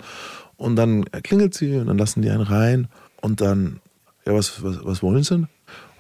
[0.61, 2.89] Und dann klingelt sie und dann lassen die einen rein
[3.23, 3.81] und dann,
[4.27, 5.49] ja, was, was, was wollen sie denn?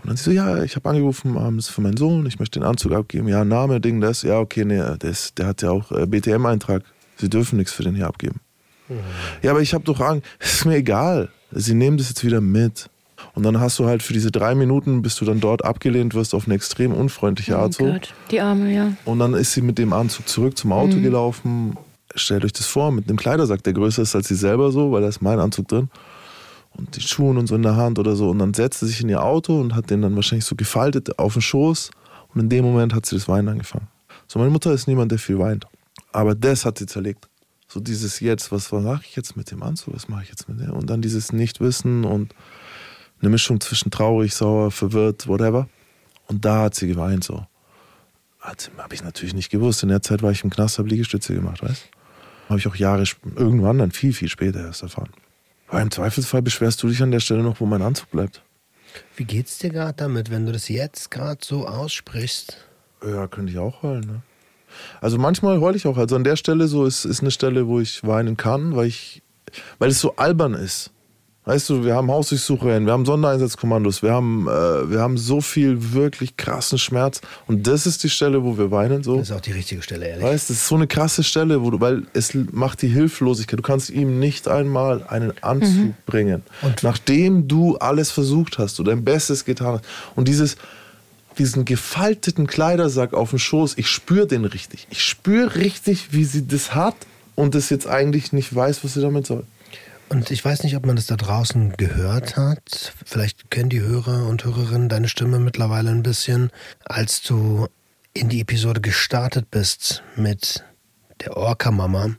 [0.02, 2.68] Und dann sie so, ja, ich habe angerufen abends für meinen Sohn, ich möchte den
[2.68, 3.26] Anzug abgeben.
[3.26, 4.20] Ja, Name, Ding, das.
[4.20, 6.82] Ja, okay, nee, das, der hat ja auch äh, BTM-Eintrag.
[7.16, 8.40] Sie dürfen nichts für den hier abgeben.
[8.90, 8.98] Mhm.
[9.40, 10.26] Ja, aber ich habe doch Angst.
[10.38, 11.30] Ist mir egal.
[11.52, 12.90] Sie nehmen das jetzt wieder mit.
[13.34, 16.34] Und dann hast du halt für diese drei Minuten, bis du dann dort abgelehnt wirst,
[16.34, 17.92] auf eine extrem unfreundliche Art oh so.
[17.92, 18.92] Gott, die Arme, ja.
[19.06, 21.02] Und dann ist sie mit dem Anzug zurück zum Auto mhm.
[21.02, 21.78] gelaufen.
[22.14, 25.02] Stellt euch das vor, mit einem Kleidersack, der größer ist als sie selber so, weil
[25.02, 25.88] da ist mein Anzug drin.
[26.76, 28.30] Und die Schuhe und so in der Hand oder so.
[28.30, 31.18] Und dann setzt sie sich in ihr Auto und hat den dann wahrscheinlich so gefaltet
[31.18, 31.90] auf den Schoß.
[32.34, 33.88] Und in dem Moment hat sie das Weinen angefangen.
[34.28, 35.66] So, meine Mutter ist niemand, der viel weint.
[36.12, 37.28] Aber das hat sie zerlegt.
[37.68, 40.60] So dieses Jetzt, was mache ich jetzt mit dem Anzug, was mache ich jetzt mit
[40.60, 40.70] dem?
[40.70, 42.34] Und dann dieses Nichtwissen und
[43.20, 45.68] eine Mischung zwischen traurig, sauer, verwirrt, whatever.
[46.26, 47.46] Und da hat sie geweint so.
[48.40, 49.82] Habe ich natürlich nicht gewusst.
[49.82, 51.88] In der Zeit war ich im Knast, habe Liegestütze gemacht, weißt
[52.50, 53.04] Habe ich auch Jahre,
[53.36, 55.10] irgendwann dann viel, viel später erst erfahren.
[55.68, 58.42] Aber im Zweifelsfall beschwerst du dich an der Stelle noch, wo mein Anzug bleibt.
[59.14, 62.58] Wie geht's dir gerade damit, wenn du das jetzt gerade so aussprichst?
[63.06, 64.22] Ja, könnte ich auch heulen, ne?
[65.00, 65.96] Also manchmal heule ich auch.
[65.96, 69.22] Also an der Stelle so ist, ist eine Stelle, wo ich weinen kann, weil ich,
[69.78, 70.90] weil es so albern ist.
[71.50, 75.92] Weißt du, wir haben Hausdurchsuchungen, wir haben Sondereinsatzkommandos, wir haben, äh, wir haben so viel
[75.94, 77.22] wirklich krassen Schmerz.
[77.48, 79.02] Und das ist die Stelle, wo wir weinen.
[79.02, 79.16] So.
[79.16, 80.24] Das ist auch die richtige Stelle, ehrlich.
[80.24, 83.58] Weißt du, das ist so eine krasse Stelle, wo du, weil es macht die Hilflosigkeit.
[83.58, 85.94] Du kannst ihm nicht einmal einen Anzug mhm.
[86.06, 86.44] bringen.
[86.62, 89.84] Und nachdem du alles versucht hast und dein Bestes getan hast.
[90.14, 90.54] Und dieses,
[91.36, 94.86] diesen gefalteten Kleidersack auf dem Schoß, ich spüre den richtig.
[94.90, 96.94] Ich spüre richtig, wie sie das hat
[97.34, 99.42] und das jetzt eigentlich nicht weiß, was sie damit soll.
[100.10, 102.94] Und ich weiß nicht, ob man das da draußen gehört hat.
[103.06, 106.50] Vielleicht kennen die Hörer und Hörerinnen deine Stimme mittlerweile ein bisschen.
[106.84, 107.68] Als du
[108.12, 110.64] in die Episode gestartet bist mit
[111.20, 112.18] der Orca-Mama, hm.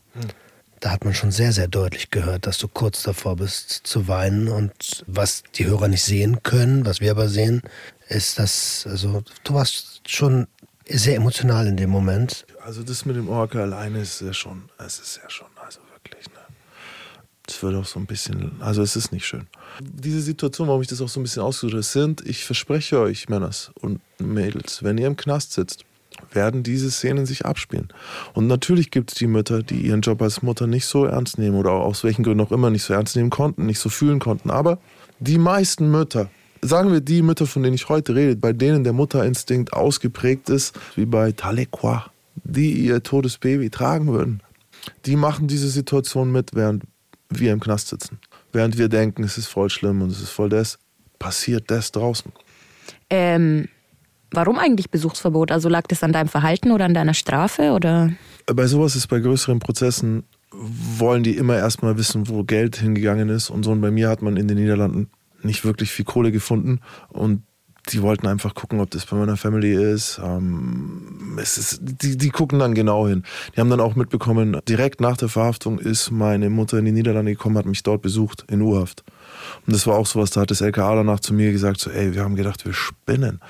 [0.79, 4.47] da hat man schon sehr, sehr deutlich gehört, dass du kurz davor bist zu weinen.
[4.47, 7.61] Und was die Hörer nicht sehen können, was wir aber sehen,
[8.07, 10.47] ist, dass, also du warst schon
[10.87, 12.45] sehr emotional in dem Moment.
[12.63, 16.25] Also das mit dem Orca alleine ist ja schon, es ist ja schon, also wirklich,
[16.29, 16.39] ne?
[17.51, 19.47] Es wird auch so ein bisschen, also es ist nicht schön.
[19.81, 23.27] Diese Situation, warum ich das auch so ein bisschen ausgesucht habe, sind, ich verspreche euch,
[23.27, 25.83] Männers und Mädels, wenn ihr im Knast sitzt,
[26.31, 27.89] werden diese Szenen sich abspielen.
[28.33, 31.57] Und natürlich gibt es die Mütter, die ihren Job als Mutter nicht so ernst nehmen
[31.57, 34.49] oder aus welchen Gründen auch immer nicht so ernst nehmen konnten, nicht so fühlen konnten.
[34.49, 34.79] Aber
[35.19, 36.29] die meisten Mütter,
[36.61, 40.77] sagen wir die Mütter, von denen ich heute rede, bei denen der Mutterinstinkt ausgeprägt ist,
[40.95, 42.11] wie bei Talequa,
[42.43, 44.41] die ihr totes Baby tragen würden,
[45.05, 46.83] die machen diese Situation mit, während
[47.39, 48.19] wir im Knast sitzen.
[48.51, 50.77] Während wir denken, es ist voll schlimm und es ist voll das,
[51.19, 52.31] passiert das draußen.
[53.09, 53.67] Ähm,
[54.31, 55.51] warum eigentlich Besuchsverbot?
[55.51, 57.71] Also lag das an deinem Verhalten oder an deiner Strafe?
[57.71, 58.11] Oder?
[58.45, 63.49] Bei sowas ist bei größeren Prozessen, wollen die immer erstmal wissen, wo Geld hingegangen ist.
[63.49, 65.09] Und so und bei mir hat man in den Niederlanden
[65.43, 66.81] nicht wirklich viel Kohle gefunden.
[67.09, 67.43] Und
[67.89, 70.19] die wollten einfach gucken, ob das bei meiner Family ist.
[70.23, 73.23] Ähm, es ist die, die gucken dann genau hin.
[73.55, 77.31] Die haben dann auch mitbekommen, direkt nach der Verhaftung ist meine Mutter in die Niederlande
[77.31, 79.03] gekommen, hat mich dort besucht, in Urhaft.
[79.65, 82.13] Und das war auch sowas, da hat das LKA danach zu mir gesagt, so, ey,
[82.13, 83.41] wir haben gedacht, wir spinnen.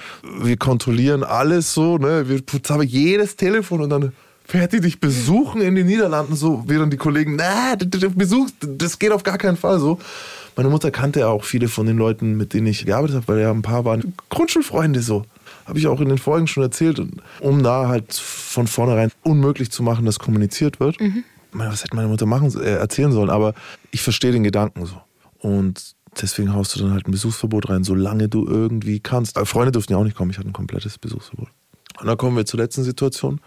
[0.42, 4.14] Wir kontrollieren alles so, ne, wir haben jedes Telefon und dann
[4.46, 7.76] fährt die dich besuchen in den Niederlanden, so, während die Kollegen, na,
[8.16, 10.00] Besuch, das geht auf gar keinen Fall so.
[10.56, 13.40] Meine Mutter kannte ja auch viele von den Leuten, mit denen ich gearbeitet habe, weil
[13.40, 15.26] ja ein paar waren Grundschulfreunde so.
[15.66, 17.00] Habe ich auch in den Folgen schon erzählt.
[17.00, 21.00] Und um da halt von vornherein unmöglich zu machen, dass kommuniziert wird.
[21.00, 21.24] Mhm.
[21.54, 23.30] Was hätte meine Mutter machen, äh, erzählen sollen?
[23.30, 23.54] Aber
[23.92, 24.96] ich verstehe den Gedanken so.
[25.40, 29.38] Und deswegen haust du dann halt ein Besuchsverbot rein, solange du irgendwie kannst.
[29.38, 30.32] Aber Freunde durften ja auch nicht kommen.
[30.32, 31.50] Ich hatte ein komplettes Besuchsverbot.
[32.00, 33.40] Und dann kommen wir zur letzten Situation,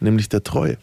[0.00, 0.78] nämlich der Treue.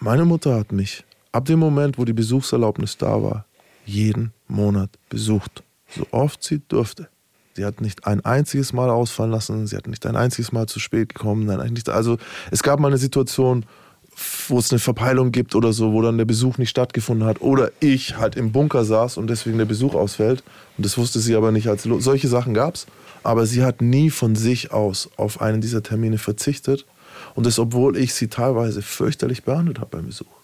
[0.00, 3.44] Meine Mutter hat mich ab dem Moment, wo die Besuchserlaubnis da war,
[3.88, 7.08] jeden Monat besucht, so oft sie durfte.
[7.54, 10.78] Sie hat nicht ein einziges Mal ausfallen lassen, sie hat nicht ein einziges Mal zu
[10.78, 11.46] spät gekommen.
[11.46, 12.18] Nein, eigentlich, also
[12.52, 13.64] es gab mal eine Situation,
[14.48, 17.70] wo es eine Verpeilung gibt oder so, wo dann der Besuch nicht stattgefunden hat oder
[17.80, 20.42] ich halt im Bunker saß und deswegen der Besuch ausfällt
[20.76, 22.86] und das wusste sie aber nicht als solche Sachen gab's,
[23.22, 26.84] aber sie hat nie von sich aus auf einen dieser Termine verzichtet
[27.34, 30.37] und das obwohl ich sie teilweise fürchterlich behandelt habe beim Besuch.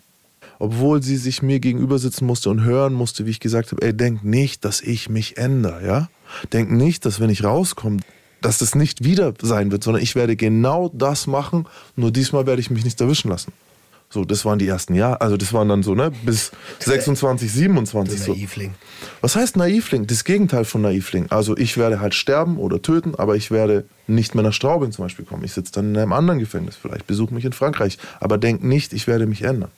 [0.65, 3.95] Obwohl sie sich mir gegenüber sitzen musste und hören musste, wie ich gesagt habe, ey,
[3.95, 6.09] denk nicht, dass ich mich ändere, ja?
[6.55, 7.99] Denk nicht, dass wenn ich rauskomme,
[8.41, 12.63] dass das nicht wieder sein wird, sondern ich werde genau das machen, nur diesmal werde
[12.63, 13.53] ich mich nicht erwischen lassen.
[14.09, 18.19] So, das waren die ersten Jahre, also das waren dann so, ne, bis 26, 27
[18.19, 18.33] Du so.
[18.33, 18.73] Naivling.
[19.21, 20.07] Was heißt Naivling?
[20.07, 21.27] Das Gegenteil von Naivling.
[21.29, 25.05] Also ich werde halt sterben oder töten, aber ich werde nicht mehr nach Straubing zum
[25.05, 25.45] Beispiel kommen.
[25.45, 27.99] Ich sitze dann in einem anderen Gefängnis vielleicht, besuche mich in Frankreich.
[28.19, 29.71] Aber denk nicht, ich werde mich ändern.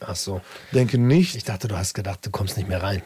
[0.00, 0.40] Ach so.
[0.72, 3.02] Denke nicht, Ich dachte, du hast gedacht, du kommst nicht mehr rein.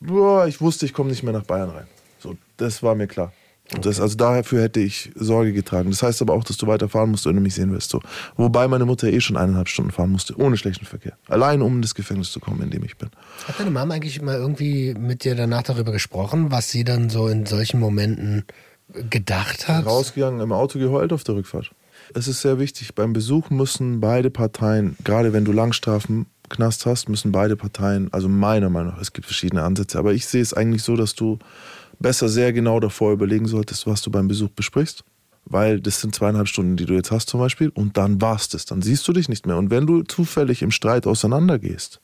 [0.00, 1.86] boah, ich wusste, ich komme nicht mehr nach Bayern rein.
[2.20, 3.32] So, das war mir klar.
[3.74, 5.88] Und das, also dafür hätte ich Sorge getragen.
[5.90, 7.88] Das heißt aber auch, dass du weiterfahren musst, wenn du mich sehen willst.
[7.90, 8.00] So.
[8.36, 11.16] Wobei meine Mutter eh schon eineinhalb Stunden fahren musste, ohne schlechten Verkehr.
[11.28, 13.08] Allein um in das Gefängnis zu kommen, in dem ich bin.
[13.48, 17.26] Hat deine Mama eigentlich mal irgendwie mit dir danach darüber gesprochen, was sie dann so
[17.28, 18.44] in solchen Momenten
[19.08, 19.86] gedacht hat?
[19.86, 21.70] rausgegangen, im Auto geheult auf der Rückfahrt.
[22.12, 27.08] Es ist sehr wichtig, beim Besuch müssen beide Parteien, gerade wenn du Langstrafen Knast hast,
[27.08, 30.52] müssen beide Parteien, also meiner Meinung nach, es gibt verschiedene Ansätze, aber ich sehe es
[30.52, 31.38] eigentlich so, dass du
[31.98, 35.04] besser sehr genau davor überlegen solltest, was du beim Besuch besprichst.
[35.46, 38.64] Weil das sind zweieinhalb Stunden, die du jetzt hast zum Beispiel, und dann war's das.
[38.64, 39.58] Dann siehst du dich nicht mehr.
[39.58, 42.00] Und wenn du zufällig im Streit auseinandergehst,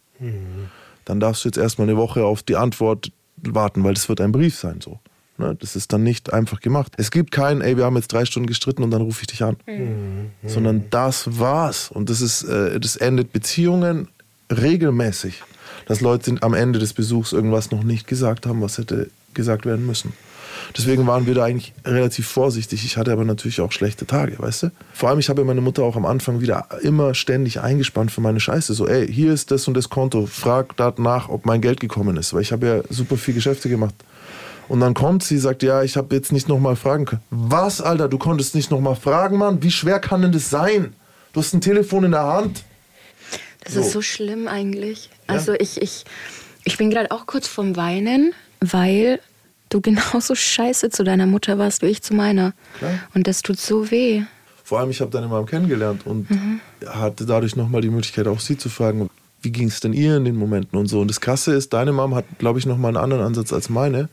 [1.06, 4.32] dann darfst du jetzt erstmal eine Woche auf die Antwort warten, weil das wird ein
[4.32, 5.00] Brief sein so.
[5.40, 5.56] Ne?
[5.58, 6.92] Das ist dann nicht einfach gemacht.
[6.96, 9.42] Es gibt keinen, ey, wir haben jetzt drei Stunden gestritten und dann rufe ich dich
[9.42, 9.56] an.
[10.46, 11.90] Sondern das war's.
[11.90, 14.08] Und das ist, äh, das endet Beziehungen
[14.50, 15.42] regelmäßig.
[15.86, 19.86] Dass Leute am Ende des Besuchs irgendwas noch nicht gesagt haben, was hätte gesagt werden
[19.86, 20.12] müssen.
[20.76, 22.84] Deswegen waren wir da eigentlich relativ vorsichtig.
[22.84, 24.70] Ich hatte aber natürlich auch schlechte Tage, weißt du?
[24.92, 28.20] Vor allem, ich habe ja meine Mutter auch am Anfang wieder immer ständig eingespannt für
[28.20, 28.74] meine Scheiße.
[28.74, 32.34] So, ey, hier ist das und das Konto, frag danach, ob mein Geld gekommen ist.
[32.34, 33.94] Weil ich habe ja super viel Geschäfte gemacht.
[34.70, 37.22] Und dann kommt sie, sagt, ja, ich habe jetzt nicht nochmal fragen können.
[37.30, 39.64] Was, Alter, du konntest nicht nochmal fragen, Mann?
[39.64, 40.94] Wie schwer kann denn das sein?
[41.32, 42.62] Du hast ein Telefon in der Hand.
[43.64, 43.80] Das So.
[43.80, 45.10] ist so schlimm eigentlich.
[45.26, 46.04] Also ich, ich,
[46.62, 49.18] ich bin gerade auch kurz vorm Weinen, weil
[49.70, 52.52] du genauso scheiße zu deiner Mutter warst wie ich zu meiner.
[52.78, 52.92] Klar.
[53.12, 54.22] Und das tut so weh.
[54.62, 56.28] Vor allem, ich habe deine Mom kennengelernt und
[56.86, 59.10] hatte dadurch nochmal die Möglichkeit, auch sie zu fragen,
[59.42, 61.00] wie ging es denn ihr in den Momenten und so.
[61.00, 64.08] Und das Krasse ist, deine Mom hat, glaube ich, nochmal einen anderen Ansatz als meine.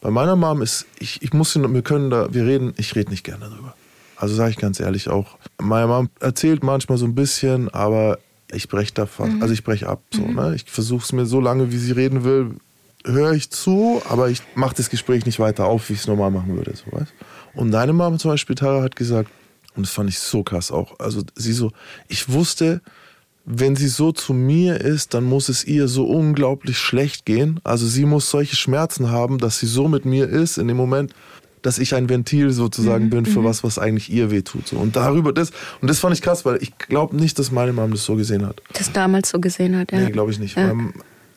[0.00, 3.24] Bei meiner Mom ist, ich, ich muss, wir können da, wir reden, ich rede nicht
[3.24, 3.74] gerne darüber.
[4.16, 5.38] Also sage ich ganz ehrlich auch.
[5.58, 8.18] Meine Mom erzählt manchmal so ein bisschen, aber
[8.52, 10.02] ich breche da fast, also ich breche ab.
[10.12, 10.54] So, ne?
[10.54, 12.56] Ich versuche es mir so lange, wie sie reden will,
[13.04, 16.30] höre ich zu, aber ich mache das Gespräch nicht weiter auf, wie ich es normal
[16.30, 16.74] machen würde.
[16.76, 17.12] So, weißt?
[17.54, 19.30] Und deine Mama zum Beispiel, Tara, hat gesagt,
[19.74, 21.72] und das fand ich so krass auch, also sie so,
[22.08, 22.80] ich wusste,
[23.46, 27.60] wenn sie so zu mir ist, dann muss es ihr so unglaublich schlecht gehen.
[27.62, 31.14] Also sie muss solche Schmerzen haben, dass sie so mit mir ist in dem Moment,
[31.62, 34.66] dass ich ein Ventil sozusagen bin für was, was eigentlich ihr wehtut.
[34.68, 34.76] So.
[34.76, 37.92] Und darüber das, und das fand ich krass, weil ich glaube nicht, dass meine Mom
[37.92, 38.60] das so gesehen hat.
[38.72, 40.00] Das damals so gesehen hat, ja.
[40.00, 40.56] Nee, glaube ich nicht.
[40.56, 40.70] Ja.
[40.70, 40.92] Ähm,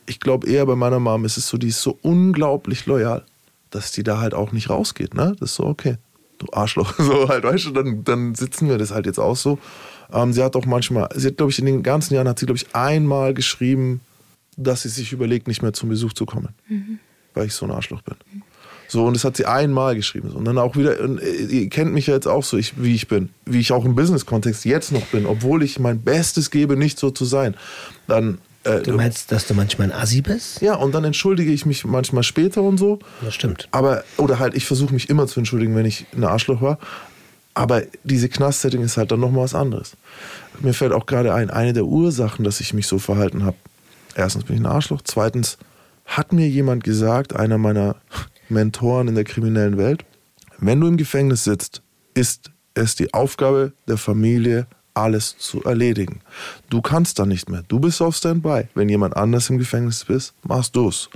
[0.06, 3.24] Ich glaube eher bei meiner Mom ist es so, die ist so unglaublich loyal,
[3.70, 5.14] dass die da halt auch nicht rausgeht.
[5.14, 5.36] Ne?
[5.38, 5.96] Das ist so, okay,
[6.38, 6.94] du Arschloch.
[6.98, 9.58] So halt, weißt du, dann, dann sitzen wir das halt jetzt auch so.
[10.12, 12.46] Ähm, sie hat auch manchmal, sie hat, glaube ich, in den ganzen Jahren hat sie,
[12.46, 14.00] glaube ich, einmal geschrieben,
[14.56, 16.50] dass sie sich überlegt, nicht mehr zum Besuch zu kommen,
[17.34, 18.16] weil ich so ein Arschloch bin.
[18.88, 20.30] So, und das hat sie einmal geschrieben.
[20.30, 20.38] So.
[20.38, 22.94] Und dann auch wieder, und, äh, ihr kennt mich ja jetzt auch so, ich, wie
[22.94, 26.76] ich bin, wie ich auch im Business-Kontext jetzt noch bin, obwohl ich mein Bestes gebe,
[26.76, 27.54] nicht so zu sein.
[28.08, 30.60] Dann, äh, Du meinst, dass du manchmal ein Assi bist?
[30.60, 32.98] ja, und dann entschuldige ich mich manchmal später und so.
[33.22, 33.68] Das stimmt.
[33.70, 36.78] Aber, oder halt, ich versuche mich immer zu entschuldigen, wenn ich ein Arschloch war.
[37.60, 39.94] Aber diese Knast-Setting ist halt dann nochmal was anderes.
[40.60, 43.58] Mir fällt auch gerade ein, eine der Ursachen, dass ich mich so verhalten habe.
[44.14, 45.02] Erstens bin ich ein Arschloch.
[45.04, 45.58] Zweitens
[46.06, 47.96] hat mir jemand gesagt, einer meiner
[48.48, 50.06] Mentoren in der kriminellen Welt,
[50.56, 51.82] wenn du im Gefängnis sitzt,
[52.14, 56.22] ist es die Aufgabe der Familie, alles zu erledigen.
[56.70, 57.62] Du kannst da nicht mehr.
[57.68, 58.68] Du bist auf Standby.
[58.74, 61.10] Wenn jemand anders im Gefängnis ist, machst du's.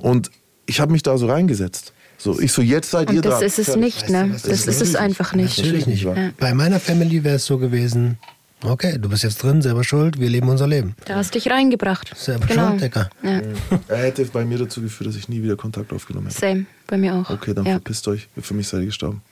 [0.00, 0.30] Und
[0.66, 1.94] ich habe mich da so reingesetzt.
[2.18, 3.46] So, ich so, jetzt seid ihr Und das da.
[3.46, 4.30] ist es nicht, ne?
[4.32, 5.56] Das das ist es einfach nicht.
[5.58, 6.02] Natürlich nicht.
[6.02, 6.32] Ja.
[6.38, 8.18] Bei meiner Family wäre es so gewesen,
[8.64, 10.96] okay, du bist jetzt drin, selber schuld, wir leben unser Leben.
[11.04, 12.12] Da hast dich reingebracht.
[12.16, 12.70] Selber genau.
[12.70, 13.08] schuld, Digga.
[13.22, 13.40] Ja.
[13.86, 16.40] Er hätte bei mir dazu geführt, dass ich nie wieder Kontakt aufgenommen hätte.
[16.40, 17.30] Same, bei mir auch.
[17.30, 17.72] Okay, dann ja.
[17.72, 18.28] verpisst euch.
[18.40, 19.22] Für mich seid ihr gestorben.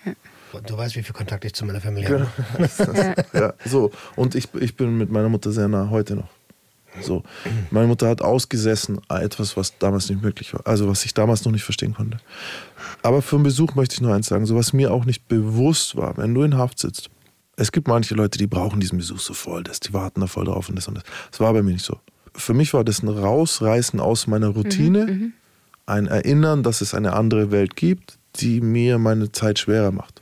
[0.67, 3.15] Du weißt, wie viel Kontakt ich zu meiner Familie habe.
[3.35, 3.91] ja, so.
[4.15, 6.29] Und ich, ich bin mit meiner Mutter sehr nah heute noch.
[7.03, 7.23] So.
[7.71, 10.61] Meine Mutter hat ausgesessen, etwas, was damals nicht möglich war.
[10.67, 12.19] Also, was ich damals noch nicht verstehen konnte.
[13.03, 15.97] Aber für einen Besuch möchte ich nur eins sagen, so was mir auch nicht bewusst
[15.97, 17.11] war, wenn du in Haft sitzt,
[17.59, 20.45] Es gibt manche Leute, die brauchen diesen Besuch so voll, das, die warten da voll
[20.45, 21.05] drauf und das und das.
[21.31, 21.99] Das war bei mir nicht so.
[22.35, 25.33] Für mich war das ein Rausreißen aus meiner Routine,
[25.87, 30.21] ein Erinnern, dass es eine andere Welt gibt, die mir meine Zeit schwerer macht.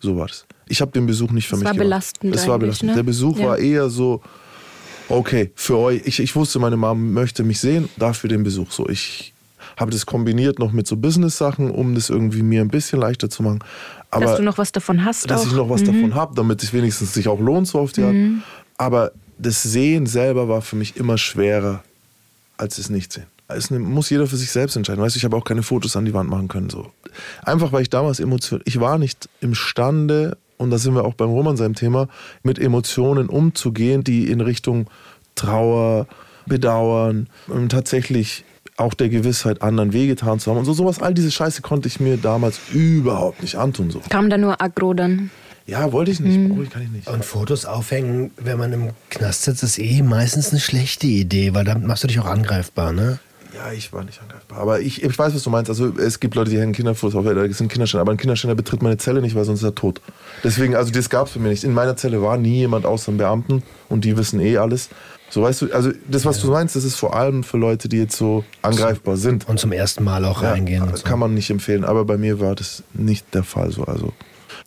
[0.00, 0.44] So war das.
[0.68, 1.84] Ich habe den Besuch nicht für Es mich war gemacht.
[1.86, 2.90] belastend Es war belastend.
[2.90, 2.96] ne?
[2.96, 3.46] Der Besuch Ja.
[3.46, 4.20] war eher so,
[5.08, 8.70] okay, für euch, ich, ich wusste, meine Mom möchte mich sehen, dafür den Besuch.
[8.70, 9.32] So, ich
[9.76, 13.42] habe das kombiniert noch mit so Business-Sachen, um das irgendwie mir ein bisschen leichter zu
[13.42, 13.60] machen.
[14.10, 15.46] Aber Dass du noch was davon hast dass auch.
[15.46, 18.14] ich noch was davon habe, damit es wenigstens sich auch lohnt so auf die Art.
[18.78, 21.82] Aber das Sehen selber war für mich immer schwerer
[22.56, 23.26] als das Nichtsehen.
[23.48, 25.02] Es muss jeder für sich selbst entscheiden.
[25.02, 26.70] Weißt du, ich habe auch keine Fotos an die Wand machen können.
[26.70, 26.92] So.
[27.42, 31.30] Einfach weil ich damals emotional, ich war nicht imstande, und da sind wir auch beim
[31.30, 32.08] Roman seinem Thema,
[32.42, 34.88] mit Emotionen umzugehen, die in Richtung
[35.34, 36.06] Trauer,
[36.46, 38.44] Bedauern, und tatsächlich
[38.76, 40.58] auch der Gewissheit, anderen wehgetan zu haben.
[40.58, 43.90] Und so sowas, all diese Scheiße konnte ich mir damals überhaupt nicht antun.
[43.90, 44.00] So.
[44.08, 45.30] Kam da nur aggro dann.
[45.66, 47.08] Ja, wollte ich nicht, ich, kann ich nicht.
[47.08, 51.64] Und Fotos aufhängen, wenn man im Knast sitzt, ist eh meistens eine schlechte Idee, weil
[51.64, 53.18] damit machst du dich auch angreifbar, ne?
[53.54, 54.58] Ja, ich war nicht angreifbar.
[54.58, 55.70] Aber ich, ich weiß, was du meinst.
[55.70, 58.00] Also es gibt Leute, die hängen Kinderfotos auf, da sind Kinderständer.
[58.02, 60.00] Aber ein Kinderständer betritt meine Zelle nicht, weil sonst ist er tot.
[60.42, 61.64] Deswegen, also das gab es für mich nicht.
[61.64, 64.88] In meiner Zelle war nie jemand außer einem Beamten und die wissen eh alles.
[65.30, 67.98] So weißt du, also das, was du meinst, das ist vor allem für Leute, die
[67.98, 69.48] jetzt so angreifbar sind.
[69.48, 70.82] Und zum ersten Mal auch Ja, reingehen.
[70.82, 71.04] und so.
[71.04, 71.84] Kann man nicht empfehlen.
[71.84, 73.84] Aber bei mir war das nicht der Fall so.
[73.84, 74.12] Also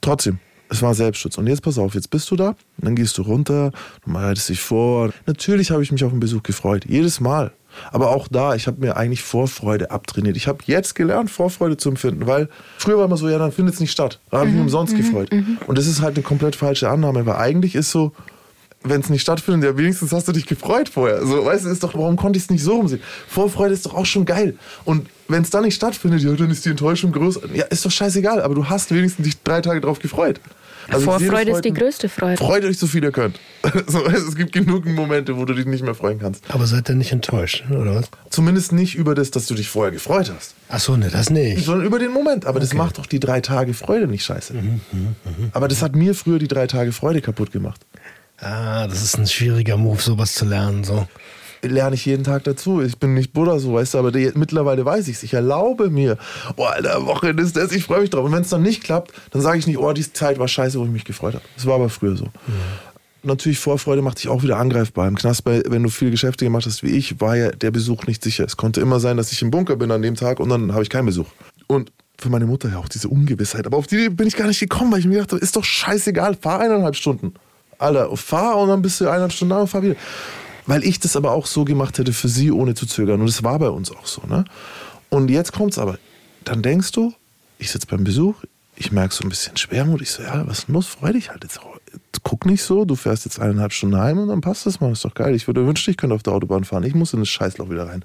[0.02, 0.40] trotzdem.
[0.70, 1.38] Es war Selbstschutz.
[1.38, 3.72] Und jetzt pass auf, jetzt bist du da, dann gehst du runter,
[4.06, 5.12] du bereitest dich vor.
[5.26, 6.84] Natürlich habe ich mich auf den Besuch gefreut.
[6.86, 7.52] Jedes Mal.
[7.92, 10.38] Aber auch da, ich habe mir eigentlich Vorfreude abtrainiert.
[10.38, 13.76] Ich habe jetzt gelernt, Vorfreude zu empfinden, weil früher war immer so, ja, dann findet
[13.76, 14.20] es nicht statt.
[14.32, 15.30] Da habe ich mich umsonst gefreut.
[15.68, 18.14] Und das ist halt eine komplett falsche Annahme, weil eigentlich ist so,
[18.84, 21.26] wenn es nicht stattfindet, ja, wenigstens hast du dich gefreut vorher.
[21.26, 23.02] So, weißt du, ist doch, warum konnte ich es nicht so rumsehen?
[23.28, 24.56] Vorfreude ist doch auch schon geil.
[24.86, 27.42] Und wenn es dann nicht stattfindet, ja, dann ist die Enttäuschung groß.
[27.54, 30.40] Ja, ist doch scheißegal, aber du hast wenigstens dich drei Tage drauf gefreut.
[30.90, 32.38] Also Vorfreude ist die größte Freude.
[32.38, 33.40] Freut euch so viel ihr könnt.
[33.88, 36.44] so, es gibt genug Momente, wo du dich nicht mehr freuen kannst.
[36.50, 38.10] Aber seid ihr nicht enttäuscht, oder was?
[38.30, 41.66] Zumindest nicht über das, dass du dich vorher gefreut hast, Ach so, ne, das nicht.
[41.66, 42.46] sondern über den Moment.
[42.46, 44.54] Aber das macht doch die drei Tage Freude nicht scheiße.
[45.54, 47.82] Aber das hat mir früher die drei Tage Freude kaputt gemacht.
[48.40, 50.84] Ah, das ist ein schwieriger Move, sowas zu lernen.
[50.84, 51.08] So.
[51.62, 52.82] Lerne ich jeden Tag dazu.
[52.82, 55.24] Ich bin nicht Buddha so, weißt du, aber die, mittlerweile weiß ich es.
[55.24, 56.18] Ich erlaube mir,
[56.56, 58.26] oh, Alter, Wochenende ist das, ich freue mich drauf.
[58.26, 60.80] Und wenn es dann nicht klappt, dann sage ich nicht, oh, die Zeit war scheiße,
[60.80, 61.44] wo ich mich gefreut habe.
[61.56, 62.28] Das war aber früher so.
[63.24, 65.08] Natürlich, Vorfreude macht dich auch wieder angreifbar.
[65.08, 68.24] Im Knast, wenn du viele Geschäfte gemacht hast wie ich, war ja der Besuch nicht
[68.24, 68.46] sicher.
[68.46, 70.84] Es konnte immer sein, dass ich im Bunker bin an dem Tag und dann habe
[70.84, 71.28] ich keinen Besuch.
[71.68, 73.66] Und für meine Mutter ja auch diese Ungewissheit.
[73.66, 75.64] Aber auf die bin ich gar nicht gekommen, weil ich mir gedacht habe, ist doch
[75.64, 77.34] scheißegal, fahr eineinhalb Stunden.
[77.80, 79.96] Alter, fahr und dann bist du eineinhalb Stunden da und fahr wieder.
[80.68, 83.22] Weil ich das aber auch so gemacht hätte für sie, ohne zu zögern.
[83.22, 84.22] Und es war bei uns auch so.
[84.28, 84.46] Ne?
[85.10, 85.98] Und jetzt kommt's aber.
[86.44, 87.14] Dann denkst du,
[87.58, 88.36] ich sitze beim Besuch,
[88.76, 90.02] ich merke so ein bisschen Schwermut.
[90.02, 90.88] Ich so, ja, was los?
[90.88, 91.60] Freu dich halt jetzt.
[92.24, 94.92] Guck nicht so, du fährst jetzt eineinhalb Stunden heim und dann passt das mal.
[94.92, 95.34] ist doch geil.
[95.34, 96.84] Ich würde wünschen, ich könnte auf der Autobahn fahren.
[96.84, 98.04] Ich muss in das Scheißloch wieder rein.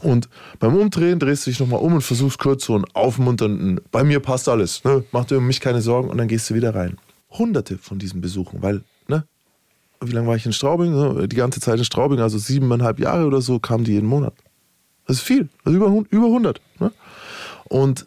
[0.00, 0.28] Und
[0.60, 4.20] beim Umdrehen drehst du dich nochmal um und versuchst kurz so einen aufmunternden, bei mir
[4.20, 5.04] passt alles, ne?
[5.10, 6.98] mach dir um mich keine Sorgen und dann gehst du wieder rein.
[7.30, 8.82] Hunderte von diesen Besuchen, weil?
[10.00, 10.92] Wie lange war ich in Straubing?
[10.92, 11.28] Ne?
[11.28, 14.34] Die ganze Zeit in Straubing, also siebeneinhalb Jahre oder so, kamen die jeden Monat.
[15.06, 16.60] Das ist viel, also über, über 100.
[16.78, 16.92] Ne?
[17.68, 18.06] Und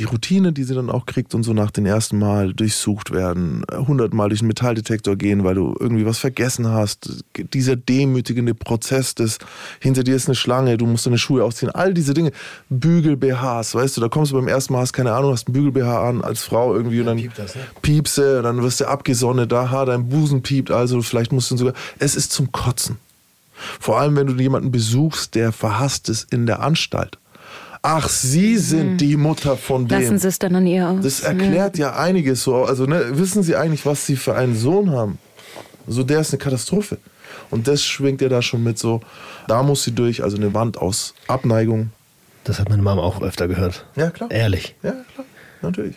[0.00, 3.64] die Routine, die sie dann auch kriegt und so nach dem ersten Mal durchsucht werden,
[3.70, 9.38] hundertmal durch den Metalldetektor gehen, weil du irgendwie was vergessen hast, dieser demütigende Prozess des,
[9.78, 12.32] hinter dir ist eine Schlange, du musst deine Schuhe ausziehen, all diese Dinge,
[12.70, 16.08] Bügel-BHs, weißt du, da kommst du beim ersten Mal, hast keine Ahnung, hast einen Bügel-BH
[16.08, 17.62] an als Frau irgendwie und dann piept das, ne?
[17.82, 22.16] piepse, dann wirst du abgesonnet, aha, dein Busen piept, also vielleicht musst du sogar, es
[22.16, 22.96] ist zum Kotzen.
[23.78, 27.18] Vor allem, wenn du jemanden besuchst, der verhasst ist in der Anstalt.
[27.82, 30.00] Ach, Sie sind die Mutter von dem.
[30.00, 31.02] Lassen Sie es dann an ihr aus.
[31.02, 32.64] Das erklärt ja einiges so.
[32.64, 35.18] Also ne, wissen Sie eigentlich, was Sie für einen Sohn haben?
[35.86, 36.98] So, der ist eine Katastrophe.
[37.50, 39.00] Und das schwingt ja da schon mit so.
[39.48, 41.90] Da muss sie durch, also eine Wand aus Abneigung.
[42.44, 43.86] Das hat meine Mama auch öfter gehört.
[43.96, 44.30] Ja, klar.
[44.30, 44.74] Ehrlich.
[44.82, 45.26] Ja, klar,
[45.62, 45.96] natürlich.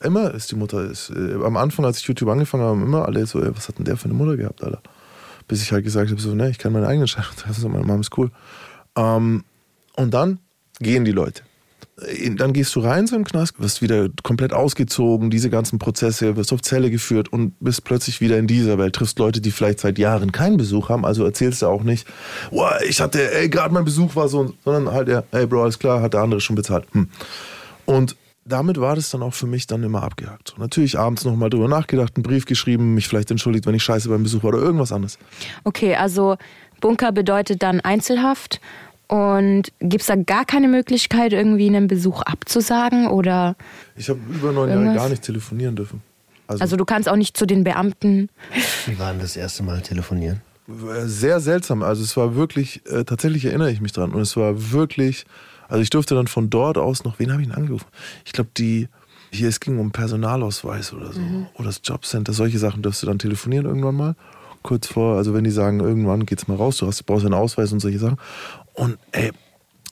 [0.00, 0.84] Immer ist die Mutter.
[0.90, 3.68] Ist, äh, am Anfang, als ich YouTube angefangen habe, haben immer alle so, ey, was
[3.68, 4.80] hat denn der für eine Mutter gehabt, Alter?
[5.48, 7.84] Bis ich halt gesagt habe, so, ne, ich kann meine eigene Entscheidung treffen, so, meine
[7.84, 8.30] Mama ist cool.
[8.96, 9.44] Ähm,
[9.96, 10.38] und dann
[10.80, 11.42] gehen die Leute.
[12.36, 16.52] Dann gehst du rein so im Knast, wirst wieder komplett ausgezogen, diese ganzen Prozesse, wirst
[16.52, 19.98] auf Zelle geführt und bist plötzlich wieder in dieser Welt, triffst Leute, die vielleicht seit
[19.98, 22.08] Jahren keinen Besuch haben, also erzählst du auch nicht,
[22.50, 25.62] oh, ich hatte, ey, gerade mein Besuch war so, und- sondern halt, ja, ey, Bro,
[25.62, 26.84] alles klar, hat der andere schon bezahlt.
[26.92, 27.08] Hm.
[27.84, 30.48] Und damit war das dann auch für mich dann immer abgehakt.
[30.54, 34.08] So, natürlich abends nochmal drüber nachgedacht, einen Brief geschrieben, mich vielleicht entschuldigt, wenn ich scheiße
[34.08, 35.18] beim Besuch war oder irgendwas anderes.
[35.62, 36.36] Okay, also
[36.80, 38.60] Bunker bedeutet dann Einzelhaft.
[39.14, 43.06] Und gibt es da gar keine Möglichkeit, irgendwie einen Besuch abzusagen?
[43.06, 43.54] Oder
[43.94, 46.02] Ich habe über neun Jahre gar nicht telefonieren dürfen.
[46.48, 48.28] Also, Also du kannst auch nicht zu den Beamten.
[48.86, 50.40] Wie war denn das erste Mal telefonieren?
[51.04, 51.84] sehr seltsam.
[51.84, 54.12] Also es war wirklich, äh, tatsächlich erinnere ich mich dran.
[54.12, 55.26] Und es war wirklich,
[55.68, 57.86] also ich durfte dann von dort aus noch, wen habe ich denn angerufen?
[58.24, 58.88] Ich glaube, die,
[59.30, 61.20] hier, es ging um Personalausweis oder so.
[61.54, 64.16] Oder das Jobcenter, solche Sachen durfst du dann telefonieren irgendwann mal.
[64.64, 67.70] Kurz vor, also wenn die sagen, irgendwann geht's mal raus, du hast, brauchst einen Ausweis
[67.70, 68.16] und solche Sachen.
[68.72, 69.30] Und ey,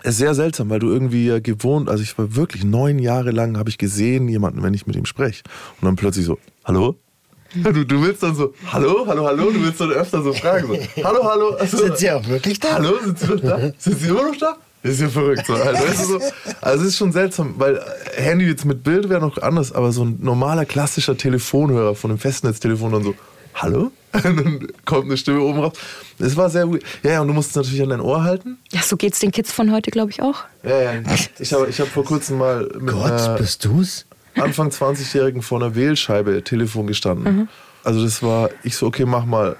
[0.03, 3.59] es ist sehr seltsam, weil du irgendwie gewohnt, also ich war wirklich neun Jahre lang,
[3.59, 5.43] habe ich gesehen, jemanden, wenn ich mit ihm spreche.
[5.79, 6.97] Und dann plötzlich so, hallo?
[7.55, 11.05] Du, du willst dann so, hallo, hallo, hallo, du willst dann öfter so fragen, so,
[11.05, 11.51] hallo, hallo.
[11.51, 12.73] Also, Sind Sie auch wirklich da?
[12.77, 13.73] Hallo, sind Sie noch da?
[13.77, 14.57] Sind Sie immer noch da?
[14.83, 15.45] Das ist ja verrückt.
[15.47, 15.53] So.
[15.53, 16.27] Also, du, so,
[16.63, 17.79] also es ist schon seltsam, weil
[18.17, 22.19] Handy jetzt mit Bild wäre noch anders, aber so ein normaler klassischer Telefonhörer von einem
[22.19, 23.15] Festnetztelefon dann so,
[23.53, 23.93] hallo?
[24.25, 25.73] Und dann kommt eine Stimme oben raus.
[26.19, 26.83] Das war sehr gut.
[27.03, 28.59] Ja, ja, und du musst es natürlich an dein Ohr halten.
[28.71, 30.45] Ja, so geht's den Kids von heute, glaube ich, auch.
[30.63, 31.03] Ja, ja.
[31.39, 34.05] Ich habe ich hab vor kurzem mal mit Gott, einer bist du's?
[34.35, 37.49] Anfang 20-Jährigen vor einer Wählscheibe Telefon gestanden.
[37.85, 39.57] Also das war, ich so, okay, mach mal,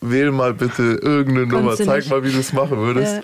[0.00, 2.10] wähl mal bitte irgendeine Konntest Nummer, zeig nicht.
[2.10, 3.22] mal, wie du es machen würdest.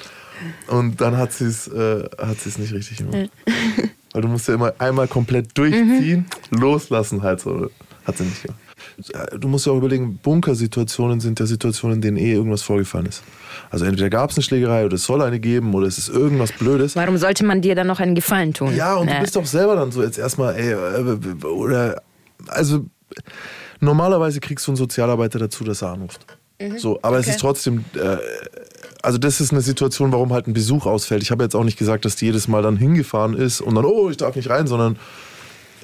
[0.68, 3.30] Und dann hat sie es äh, hat sie's nicht richtig gemacht.
[4.12, 7.70] Weil du musst ja immer einmal komplett durchziehen, loslassen halt so.
[8.04, 8.60] Hat sie nicht gemacht.
[9.38, 13.22] Du musst ja auch überlegen, Bunkersituationen sind ja Situationen, in denen eh irgendwas vorgefallen ist.
[13.70, 16.52] Also entweder gab es eine Schlägerei oder es soll eine geben oder es ist irgendwas
[16.52, 16.94] Blödes.
[16.94, 18.74] Warum sollte man dir dann noch einen Gefallen tun?
[18.76, 22.02] Ja, und Äh, du bist doch selber dann so jetzt erstmal, ey, äh, oder,
[22.48, 22.84] also
[23.80, 26.20] normalerweise kriegst du einen Sozialarbeiter dazu, dass er anruft.
[26.78, 28.16] So, aber es ist trotzdem, äh,
[29.02, 31.22] also das ist eine Situation, warum halt ein Besuch ausfällt.
[31.22, 33.84] Ich habe jetzt auch nicht gesagt, dass die jedes Mal dann hingefahren ist und dann,
[33.84, 34.96] oh, ich darf nicht rein, sondern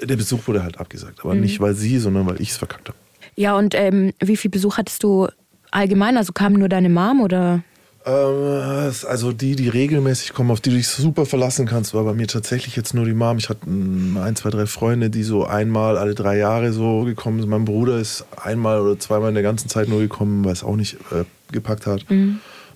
[0.03, 1.21] der Besuch wurde halt abgesagt.
[1.23, 2.99] Aber nicht, weil sie, sondern weil ich es verkackt habe.
[3.37, 5.29] Ja, und ähm, wie viel Besuch hattest du
[5.71, 6.17] allgemein?
[6.17, 7.63] Also kam nur deine Mom oder?
[8.05, 12.15] Ähm, also die, die regelmäßig kommen, auf die du dich super verlassen kannst, war bei
[12.15, 13.39] mir tatsächlich jetzt nur die Mom.
[13.39, 17.41] Ich hatte mm, ein, zwei, drei Freunde, die so einmal alle drei Jahre so gekommen
[17.41, 17.49] sind.
[17.49, 20.77] Mein Bruder ist einmal oder zweimal in der ganzen Zeit nur gekommen, weil es auch
[20.77, 22.05] nicht äh, gepackt hat.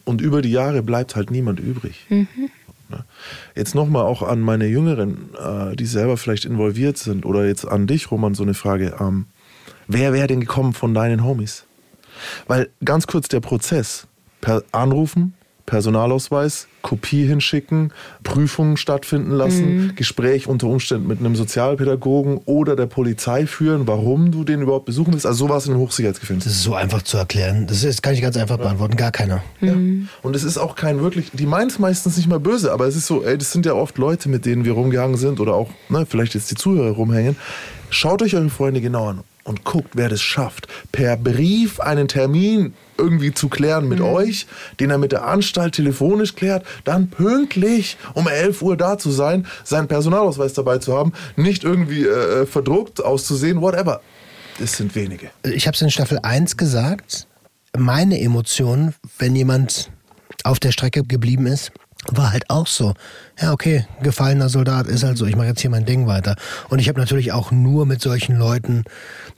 [0.04, 2.06] Und über die Jahre bleibt halt niemand übrig.
[2.08, 2.28] Ne?
[3.54, 7.86] Jetzt nochmal auch an meine Jüngeren, äh, die selber vielleicht involviert sind, oder jetzt an
[7.86, 8.96] dich, Roman, so eine Frage.
[9.00, 9.26] Ähm,
[9.86, 11.64] wer wäre denn gekommen von deinen Homies?
[12.46, 14.06] Weil ganz kurz der Prozess.
[14.40, 15.34] Per Anrufen,
[15.66, 17.92] Personalausweis, Kopie hinschicken,
[18.22, 24.44] Prüfungen stattfinden lassen, Gespräch unter Umständen mit einem Sozialpädagogen oder der Polizei führen, warum du
[24.44, 25.26] den überhaupt besuchen willst.
[25.26, 26.44] Also sowas in einem Hochsicherheitsgefängnis.
[26.44, 27.66] Das ist so einfach zu erklären.
[27.66, 28.96] Das ist, kann ich ganz einfach beantworten.
[28.96, 29.42] Gar keiner.
[29.60, 29.74] Ja.
[30.22, 32.96] Und es ist auch kein wirklich, die meinen es meistens nicht mal böse, aber es
[32.96, 35.70] ist so, ey, das sind ja oft Leute, mit denen wir rumgegangen sind oder auch,
[35.88, 37.36] ne, vielleicht jetzt die Zuhörer rumhängen.
[37.90, 42.74] Schaut euch eure Freunde genau an und guckt, wer das schafft, per Brief einen Termin
[42.98, 44.46] irgendwie zu klären mit euch,
[44.80, 49.46] den er mit der Anstalt telefonisch klärt, dann pünktlich um 11 Uhr da zu sein,
[49.64, 54.00] seinen Personalausweis dabei zu haben, nicht irgendwie äh, verdruckt auszusehen, whatever.
[54.58, 55.30] Das sind wenige.
[55.44, 57.26] Ich habe es in Staffel 1 gesagt.
[57.76, 59.90] Meine Emotionen, wenn jemand
[60.44, 61.72] auf der Strecke geblieben ist,
[62.12, 62.94] war halt auch so.
[63.40, 65.26] Ja, okay, gefallener Soldat ist halt so.
[65.26, 66.36] Ich mache jetzt hier mein Ding weiter.
[66.68, 68.84] Und ich habe natürlich auch nur mit solchen Leuten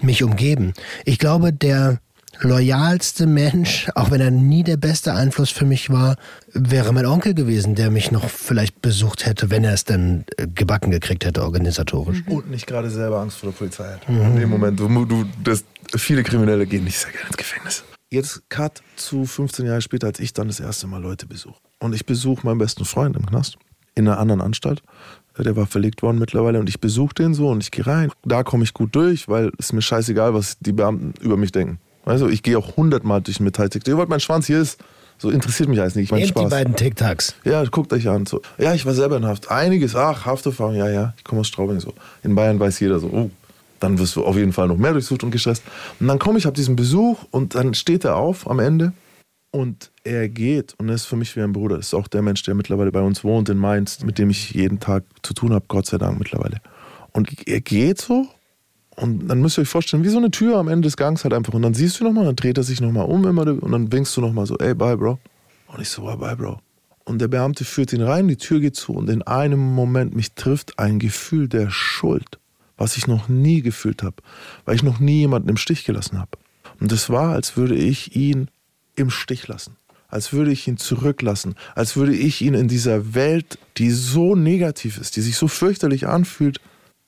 [0.01, 0.75] mich umgeben.
[1.05, 1.99] Ich glaube, der
[2.41, 6.17] loyalste Mensch, auch wenn er nie der beste Einfluss für mich war,
[6.53, 10.47] wäre mein Onkel gewesen, der mich noch vielleicht besucht hätte, wenn er es denn äh,
[10.47, 12.23] gebacken gekriegt hätte, organisatorisch.
[12.27, 14.09] und nicht gerade selber Angst vor der Polizei hat.
[14.09, 15.65] In dem Moment, du, du, das,
[15.97, 17.85] viele Kriminelle gehen nicht sehr gerne ins Gefängnis.
[18.11, 21.61] Jetzt Cut zu 15 Jahre später, als ich dann das erste Mal Leute besuche.
[21.81, 23.57] Und ich besuche meinen besten Freund im Knast
[23.95, 24.83] in einer anderen Anstalt.
[25.39, 28.11] Der war verlegt worden mittlerweile und ich besuche den so und ich gehe rein.
[28.25, 31.79] Da komme ich gut durch, weil es mir scheißegal, was die Beamten über mich denken.
[32.05, 33.87] Also ich gehe auch hundertmal durch den Metalltick.
[33.87, 34.81] Ihr wollt mein Schwanz hier ist.
[35.19, 36.07] So interessiert mich alles nicht.
[36.07, 36.51] Ich mein Nehmt die Spaß.
[36.51, 37.35] beiden Tic-Tacs.
[37.45, 38.27] Ja, guckt euch an.
[38.27, 38.41] So.
[38.57, 39.51] Ja, ich war selber in Haft.
[39.51, 41.15] Einiges, ach, Hafterfahrung, ja, ja.
[41.17, 41.93] Ich komme aus Straubing so.
[42.23, 43.31] In Bayern weiß jeder so, oh,
[43.81, 45.63] dann wirst du auf jeden Fall noch mehr durchsucht und gestresst.
[46.01, 48.93] Und dann komme ich, habe diesen Besuch und dann steht er auf am Ende
[49.51, 51.79] und er geht und er ist für mich wie ein Bruder.
[51.79, 54.81] Ist auch der Mensch, der mittlerweile bei uns wohnt in Mainz, mit dem ich jeden
[54.81, 56.61] Tag zu tun habe, Gott sei Dank mittlerweile.
[57.13, 58.29] Und er geht so
[58.97, 61.33] und dann müsst ihr euch vorstellen, wie so eine Tür am Ende des Gangs halt
[61.33, 61.55] einfach.
[61.55, 64.17] Und dann siehst du nochmal, dann dreht er sich nochmal um immer und dann winkst
[64.17, 65.19] du nochmal so, ey, bye, Bro.
[65.69, 66.61] Und ich so, bye, bye, Bro.
[67.05, 70.33] Und der Beamte führt ihn rein, die Tür geht zu und in einem Moment mich
[70.35, 72.39] trifft ein Gefühl der Schuld,
[72.77, 74.17] was ich noch nie gefühlt habe,
[74.67, 76.33] weil ich noch nie jemanden im Stich gelassen habe.
[76.81, 78.51] Und es war, als würde ich ihn
[78.99, 79.77] im Stich lassen,
[80.09, 84.99] als würde ich ihn zurücklassen, als würde ich ihn in dieser Welt, die so negativ
[84.99, 86.61] ist, die sich so fürchterlich anfühlt,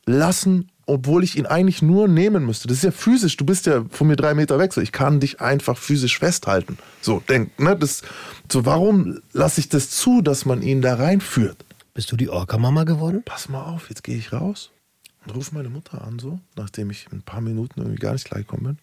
[0.06, 2.68] lassen, obwohl ich ihn eigentlich nur nehmen müsste.
[2.68, 5.20] Das ist ja physisch, du bist ja von mir drei Meter weg, so ich kann
[5.20, 6.78] dich einfach physisch festhalten.
[7.00, 8.02] So, denk, ne, das,
[8.50, 11.64] so warum lasse ich das zu, dass man ihn da reinführt?
[11.94, 13.22] Bist du die Orca-Mama geworden?
[13.24, 14.70] Pass mal auf, jetzt gehe ich raus
[15.24, 18.26] Und rufe meine Mutter an, so, nachdem ich in ein paar Minuten irgendwie gar nicht
[18.26, 18.78] klargekommen bin.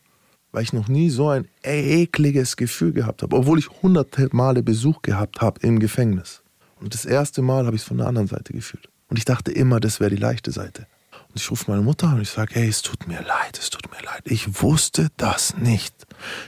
[0.58, 5.03] Weil ich noch nie so ein ekliges Gefühl gehabt habe, obwohl ich hunderte Male Besuch
[5.03, 6.41] gehabt habe im Gefängnis.
[6.82, 8.89] Und das erste Mal habe ich es von der anderen Seite gefühlt.
[9.08, 10.88] Und ich dachte immer, das wäre die leichte Seite.
[11.30, 13.70] Und ich rufe meine Mutter an und ich sage, hey, es tut mir leid, es
[13.70, 14.24] tut mir leid.
[14.24, 15.93] Ich wusste das nicht.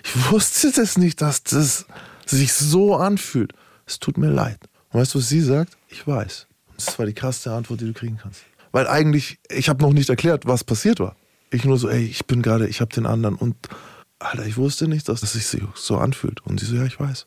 [0.04, 1.86] Ich wusste das nicht, dass das
[2.26, 3.54] sich so anfühlt.
[3.86, 4.58] Es tut mir leid.
[4.92, 5.78] Und weißt du, was sie sagt?
[5.90, 6.48] Ich weiß.
[6.70, 8.42] Und das war die krasseste Antwort, die du kriegen kannst.
[8.72, 11.16] Weil eigentlich, ich habe noch nicht erklärt, was passiert war.
[11.52, 13.56] Ich nur so, ey, ich bin gerade, ich habe den anderen und
[14.20, 16.42] Alter, ich wusste nicht, dass es sich so anfühlt.
[16.46, 17.26] Und sie so, ja, ich weiß.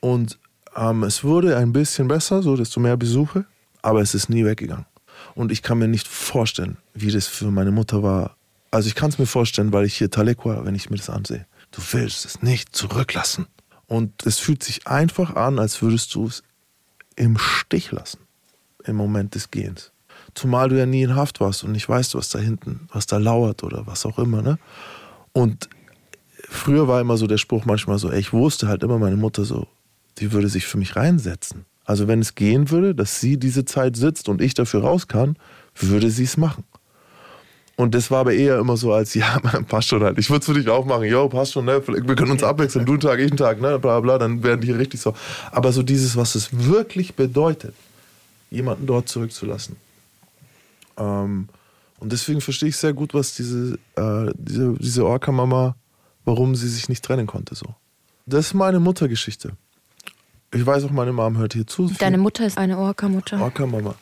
[0.00, 0.38] Und
[0.76, 3.46] ähm, es wurde ein bisschen besser, so desto mehr Besuche,
[3.82, 4.86] aber es ist nie weggegangen.
[5.34, 8.36] Und ich kann mir nicht vorstellen, wie das für meine Mutter war.
[8.70, 11.46] Also ich kann es mir vorstellen, weil ich hier Talekwa, wenn ich mir das ansehe.
[11.70, 13.46] Du willst es nicht zurücklassen.
[13.86, 16.42] Und es fühlt sich einfach an, als würdest du es
[17.16, 18.18] im Stich lassen
[18.84, 19.92] im Moment des Gehens.
[20.34, 23.18] Zumal du ja nie in Haft warst und nicht weißt, was da hinten, was da
[23.18, 24.42] lauert oder was auch immer.
[24.42, 24.58] Ne?
[25.32, 25.68] Und
[26.54, 29.44] früher war immer so der Spruch manchmal so, ey, ich wusste halt immer meine Mutter
[29.44, 29.66] so,
[30.18, 31.64] die würde sich für mich reinsetzen.
[31.84, 35.36] Also wenn es gehen würde, dass sie diese Zeit sitzt und ich dafür raus kann,
[35.74, 36.64] würde sie es machen.
[37.76, 39.38] Und das war aber eher immer so als, ja,
[39.68, 40.18] passt schon halt.
[40.18, 41.04] Ich würde es für dich auch machen.
[41.04, 41.82] Jo, passt schon, ne?
[41.86, 42.86] Wir können uns abwechseln.
[42.86, 43.78] Du einen Tag, ich einen Tag, ne?
[43.78, 44.18] Bla, bla.
[44.18, 45.14] Dann werden die richtig so.
[45.50, 47.74] Aber so dieses, was es wirklich bedeutet,
[48.50, 49.76] jemanden dort zurückzulassen.
[50.96, 51.48] Ähm,
[51.98, 55.74] und deswegen verstehe ich sehr gut, was diese, äh, diese, diese Orca-Mama,
[56.24, 57.74] warum sie sich nicht trennen konnte, so.
[58.26, 59.52] Das ist meine Muttergeschichte.
[60.52, 61.90] Ich weiß auch, meine Mom hört hier zu.
[61.98, 63.40] Deine Mutter ist eine Orca-Mutter.
[63.40, 63.94] Orca-Mama.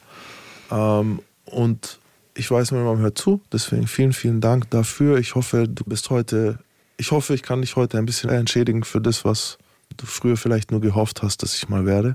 [0.71, 1.99] Ähm, und
[2.35, 3.41] ich weiß, meine Mom hört zu.
[3.53, 5.19] Deswegen vielen, vielen Dank dafür.
[5.19, 6.59] Ich hoffe, du bist heute,
[6.99, 9.59] ich hoffe, ich kann dich heute ein bisschen entschädigen für das, was
[9.97, 12.15] du früher vielleicht nur gehofft hast, dass ich mal werde.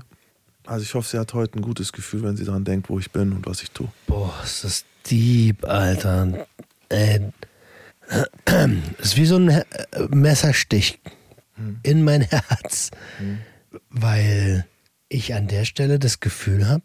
[0.66, 3.10] Also ich hoffe, sie hat heute ein gutes Gefühl, wenn sie daran denkt, wo ich
[3.10, 3.88] bin und was ich tue.
[4.06, 6.46] Boah, ist das deep, Alter.
[6.90, 7.20] Äh,
[8.98, 9.64] ist wie so ein äh,
[10.10, 11.00] Messerstich
[11.54, 11.80] hm.
[11.82, 12.90] in mein Herz.
[13.18, 13.38] Hm.
[13.90, 14.66] Weil
[15.08, 16.82] ich an der Stelle das Gefühl habe,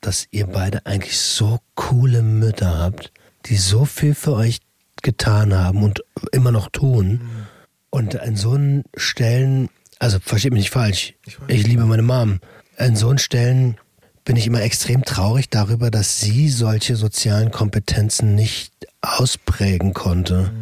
[0.00, 3.12] dass ihr beide eigentlich so coole Mütter habt,
[3.46, 4.60] die so viel für euch
[5.02, 6.02] getan haben und
[6.32, 7.08] immer noch tun.
[7.08, 7.46] Mhm.
[7.90, 8.58] Und an so
[8.96, 12.40] Stellen, also versteht mich nicht falsch, ich, ich liebe meine Mom.
[12.76, 13.78] An so Stellen
[14.24, 18.72] bin ich immer extrem traurig darüber, dass sie solche sozialen Kompetenzen nicht
[19.06, 20.52] ausprägen konnte.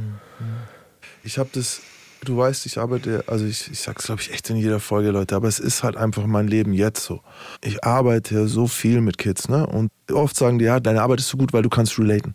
[1.22, 1.80] Ich habe das
[2.24, 5.36] du weißt, ich arbeite, also ich, ich sag's glaube ich echt in jeder Folge, Leute,
[5.36, 7.20] aber es ist halt einfach mein Leben jetzt so.
[7.62, 9.66] Ich arbeite so viel mit Kids, ne?
[9.66, 12.34] Und oft sagen die, ja, deine Arbeit ist so gut, weil du kannst relaten.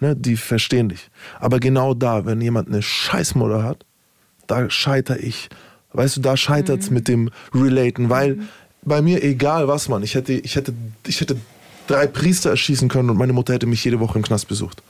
[0.00, 0.16] Ne?
[0.16, 1.10] Die verstehen dich.
[1.38, 3.84] Aber genau da, wenn jemand eine Scheißmutter hat,
[4.46, 5.48] da scheitere ich.
[5.92, 6.94] Weißt du, da scheitert's mhm.
[6.94, 8.48] mit dem Relaten, weil mhm.
[8.82, 10.72] bei mir egal was, man, ich hätte, ich hätte,
[11.06, 11.36] ich hätte
[11.86, 14.82] drei Priester erschießen können und meine Mutter hätte mich jede Woche im Knast besucht.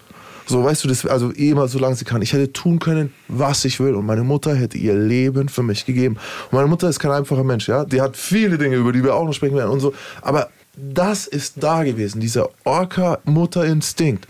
[0.50, 2.22] So, weißt du, das, also eh immer, solange sie kann.
[2.22, 3.94] Ich hätte tun können, was ich will.
[3.94, 6.16] Und meine Mutter hätte ihr Leben für mich gegeben.
[6.50, 7.84] Und meine Mutter ist kein einfacher Mensch, ja.
[7.84, 9.94] Die hat viele Dinge, über die wir auch noch sprechen werden und so.
[10.22, 14.26] Aber das ist da gewesen, dieser Orca-Mutter-Instinkt.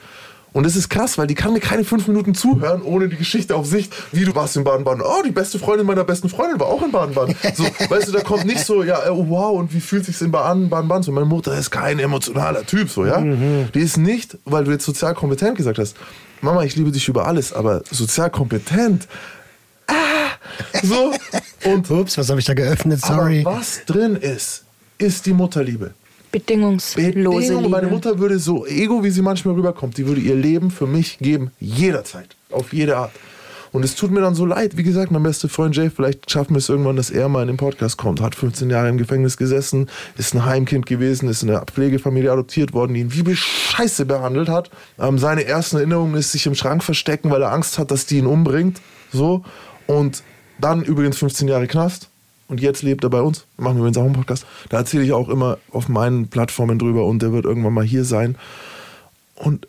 [0.52, 3.54] Und es ist krass, weil die kann mir keine fünf Minuten zuhören, ohne die Geschichte
[3.54, 5.02] auf Sicht, wie du warst in Baden-Baden.
[5.02, 7.36] Oh, die beste Freundin meiner besten Freundin war auch in Baden-Baden.
[7.54, 10.30] So, weißt du, da kommt nicht so, ja, oh, wow, und wie fühlt sich's in
[10.32, 11.02] Baden-Baden?
[11.02, 13.20] So, meine Mutter ist kein emotionaler Typ, so, ja.
[13.20, 13.68] Mhm.
[13.74, 15.96] Die ist nicht, weil du jetzt sozial kompetent gesagt hast,
[16.40, 19.06] Mama, ich liebe dich über alles, aber sozial kompetent,
[19.86, 19.94] ah,
[20.82, 21.12] so.
[21.64, 23.00] Und, Ups, was habe ich da geöffnet?
[23.00, 23.42] Sorry.
[23.44, 24.64] Aber was drin ist,
[24.96, 25.92] ist die Mutterliebe.
[26.32, 27.40] Bedingungslose Bedingung.
[27.40, 27.68] Liebe.
[27.68, 31.18] Meine Mutter würde so ego, wie sie manchmal rüberkommt, die würde ihr Leben für mich
[31.18, 33.12] geben, jederzeit, auf jede Art.
[33.72, 34.76] Und es tut mir dann so leid.
[34.76, 37.48] Wie gesagt, mein bester Freund Jay, vielleicht schaffen wir es irgendwann, dass er mal in
[37.48, 38.20] den Podcast kommt.
[38.20, 42.72] Hat 15 Jahre im Gefängnis gesessen, ist ein Heimkind gewesen, ist in einer Pflegefamilie adoptiert
[42.72, 44.70] worden, die ihn wie Scheiße behandelt hat.
[44.98, 48.18] Ähm, seine ersten Erinnerungen ist sich im Schrank verstecken, weil er Angst hat, dass die
[48.18, 48.80] ihn umbringt.
[49.12, 49.44] So.
[49.86, 50.24] Und
[50.58, 52.09] dann übrigens 15 Jahre Knast.
[52.50, 53.46] Und jetzt lebt er bei uns.
[53.56, 54.44] Wir machen übrigens auch einen Podcast.
[54.70, 58.04] Da erzähle ich auch immer auf meinen Plattformen drüber und der wird irgendwann mal hier
[58.04, 58.36] sein.
[59.36, 59.68] Und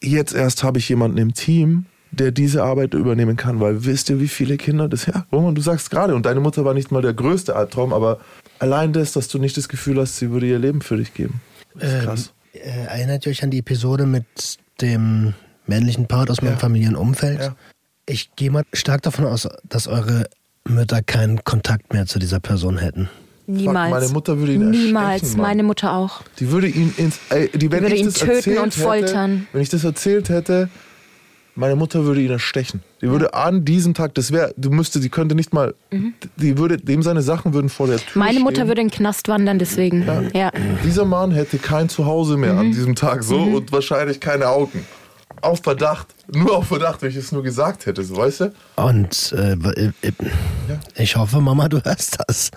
[0.00, 4.18] jetzt erst habe ich jemanden im Team, der diese Arbeit übernehmen kann, weil wisst ihr,
[4.18, 7.02] wie viele Kinder das, ja, Roman, du sagst gerade, und deine Mutter war nicht mal
[7.02, 8.18] der größte Albtraum, aber
[8.58, 11.42] allein das, dass du nicht das Gefühl hast, sie würde ihr Leben für dich geben.
[11.74, 12.32] Das ist ähm, krass.
[12.54, 15.34] Äh, erinnert ihr euch an die Episode mit dem
[15.66, 16.58] männlichen Part aus meinem ja.
[16.58, 17.40] Familienumfeld?
[17.40, 17.56] Ja.
[18.06, 20.26] Ich gehe mal stark davon aus, dass eure
[20.64, 23.08] Mütter keinen Kontakt mehr zu dieser Person hätten.
[23.46, 23.90] Niemals.
[23.90, 26.22] Meine Mutter würde ihn Niemals, meine Mutter auch.
[26.38, 29.30] Die würde ihn ins, ey, die, wenn die würde ich ihn das töten und foltern.
[29.32, 30.68] Hätte, wenn ich das erzählt hätte,
[31.54, 32.82] meine Mutter würde ihn erstechen.
[33.02, 36.14] Die würde an diesem Tag, das wäre, du müsste, die könnte nicht mal, mhm.
[36.36, 38.68] die würde, dem seine Sachen würden vor der Tür Meine Mutter stehen.
[38.68, 40.06] würde in den Knast wandern, deswegen.
[40.06, 40.22] Ja.
[40.32, 40.52] ja.
[40.84, 42.58] Dieser Mann hätte kein Zuhause mehr mhm.
[42.58, 43.54] an diesem Tag so mhm.
[43.56, 44.86] und wahrscheinlich keine Augen.
[45.42, 46.14] Auf Verdacht.
[46.32, 48.52] Nur auf Verdacht, wenn ich es nur gesagt hätte, so weißt du?
[48.76, 50.12] Und äh, äh,
[50.96, 52.50] ich hoffe, Mama, du hörst das.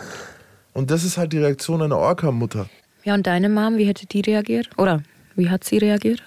[0.73, 2.69] Und das ist halt die Reaktion einer Orca-Mutter.
[3.03, 4.69] Ja, und deine Mom, wie hätte die reagiert?
[4.77, 5.03] Oder
[5.35, 6.23] wie hat sie reagiert?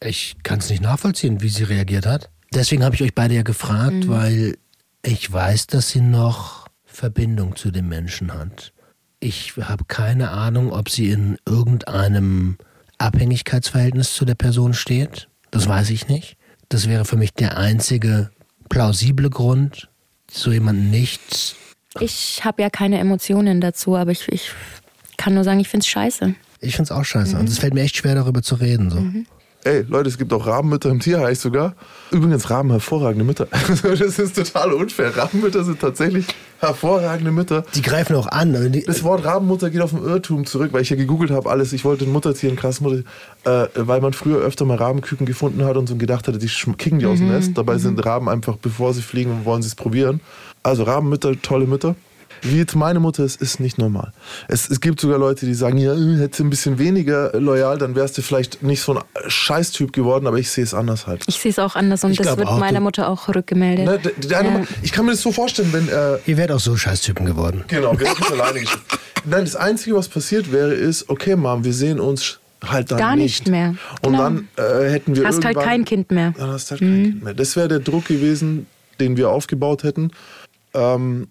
[0.00, 2.30] Ich kann es nicht nachvollziehen, wie sie reagiert hat.
[2.52, 4.56] Deswegen habe ich euch beide ja gefragt, weil
[5.02, 8.72] ich weiß, dass sie noch Verbindung zu dem Menschen hat.
[9.18, 12.58] Ich habe keine Ahnung, ob sie in irgendeinem
[13.04, 15.28] Abhängigkeitsverhältnis zu der Person steht.
[15.50, 16.36] Das weiß ich nicht.
[16.68, 18.30] Das wäre für mich der einzige
[18.68, 19.88] plausible Grund,
[20.30, 21.56] so jemanden nicht.
[22.00, 24.50] Ich habe ja keine Emotionen dazu, aber ich, ich
[25.16, 26.34] kann nur sagen, ich finde es scheiße.
[26.60, 27.38] Ich finde es auch scheiße.
[27.38, 28.90] Und es fällt mir echt schwer, darüber zu reden.
[28.90, 29.04] So.
[29.64, 31.74] Ey, Leute, es gibt auch Rabenmütter im Tierreich sogar.
[32.10, 33.48] Übrigens, Raben hervorragende Mütter.
[33.82, 35.16] Das ist total unfair.
[35.16, 36.26] Rabenmütter sind tatsächlich
[36.60, 37.64] hervorragende Mütter.
[37.74, 38.72] Die greifen auch an.
[38.72, 41.72] Die, Das Wort Rabenmutter geht auf den Irrtum zurück, weil ich ja gegoogelt habe alles.
[41.72, 43.06] Ich wollte ein Muttertier, ein krasses Muttertier,
[43.44, 46.98] äh, weil man früher öfter mal Rabenküken gefunden hat und so gedacht hatte, die kicken
[46.98, 47.56] die aus dem Nest.
[47.56, 50.20] Dabei sind Raben einfach, bevor sie fliegen, wollen sie es probieren.
[50.62, 51.96] Also Rabenmütter, tolle Mütter.
[52.42, 54.12] Wie jetzt meine Mutter ist, ist nicht normal.
[54.48, 57.78] Es, es gibt sogar Leute, die sagen, ja, äh, hättest du ein bisschen weniger loyal,
[57.78, 61.24] dann wärst du vielleicht nicht so ein Scheißtyp geworden, aber ich sehe es anders halt.
[61.26, 63.28] Ich sehe es auch anders und Ich das glaub wird auch, meiner du- Mutter auch
[63.28, 63.86] rückgemeldet.
[63.86, 64.54] Ne, der eine Ja.
[64.54, 67.64] Mann- ich kann mir das so vorstellen, wenn äh, ihr werdet auch so Scheißtypen geworden.
[67.68, 68.98] Genau, wir es alleine geschafft.
[69.24, 73.16] Nein, das Einzige, was passiert wäre, ist, okay, Mom, wir sehen uns halt dann Gar
[73.16, 73.40] nicht.
[73.40, 73.74] nicht mehr.
[74.02, 74.18] Und Genau.
[74.24, 75.64] dann äh, hätten wir Hast halt irgendwann...
[75.64, 76.34] kein Kind mehr.
[76.36, 77.34] Dann hast halt kein Kind mehr.
[77.34, 78.66] Das wäre der Druck gewesen,
[79.00, 80.10] den wir aufgebaut hätten.
[80.74, 81.28] Ähm,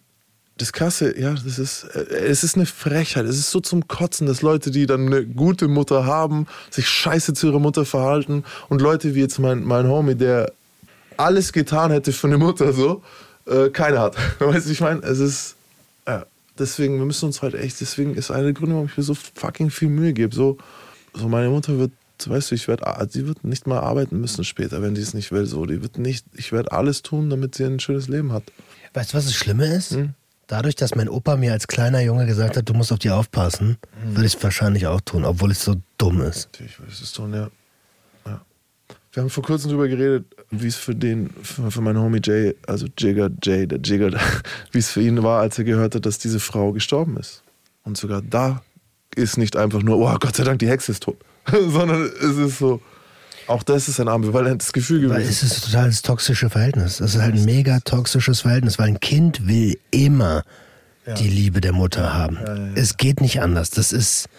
[0.57, 3.25] das Krasse, ja, das ist, äh, es ist eine Frechheit.
[3.25, 7.33] Es ist so zum Kotzen, dass Leute, die dann eine gute Mutter haben, sich scheiße
[7.33, 10.51] zu ihrer Mutter verhalten und Leute wie jetzt mein, mein Homie, der
[11.17, 13.01] alles getan hätte für eine Mutter, so,
[13.45, 14.15] äh, keine hat.
[14.39, 15.55] Weißt du, ich meine, es ist,
[16.07, 16.25] ja,
[16.57, 19.15] deswegen, wir müssen uns halt echt, deswegen ist einer der Gründe, warum ich mir so
[19.15, 20.35] fucking viel Mühe gebe.
[20.35, 20.57] So,
[21.13, 21.91] so meine Mutter wird,
[22.25, 25.31] weißt du, ich werde, sie wird nicht mal arbeiten müssen später, wenn sie es nicht
[25.31, 25.45] will.
[25.45, 28.43] So, die wird nicht, ich werde alles tun, damit sie ein schönes Leben hat.
[28.93, 29.91] Weißt du, was das Schlimme ist?
[29.91, 30.13] Hm?
[30.47, 33.77] Dadurch, dass mein Opa mir als kleiner Junge gesagt hat, du musst auf die aufpassen,
[34.03, 34.15] Hm.
[34.15, 36.49] würde ich es wahrscheinlich auch tun, obwohl es so dumm ist.
[36.51, 37.49] Natürlich würde ich es tun, ja.
[38.25, 38.41] ja.
[39.13, 42.55] Wir haben vor kurzem darüber geredet, wie es für den, für, für meinen Homie Jay,
[42.67, 44.11] also Jigger Jay, der Jigger,
[44.71, 47.41] wie es für ihn war, als er gehört hat, dass diese Frau gestorben ist.
[47.83, 48.61] Und sogar da
[49.15, 51.17] ist nicht einfach nur, oh Gott sei Dank, die Hexe ist tot,
[51.67, 52.81] sondern es ist so,
[53.47, 55.29] auch das ist ein ambivalentes Gefühl Weil gewesen.
[55.29, 56.99] es ist total das toxische Verhältnis.
[56.99, 60.43] Es ist halt ein mega toxisches Verhältnis, weil ein Kind will immer
[61.19, 62.37] die Liebe der Mutter haben.
[62.75, 63.69] Es geht nicht anders.
[63.69, 64.29] Das ist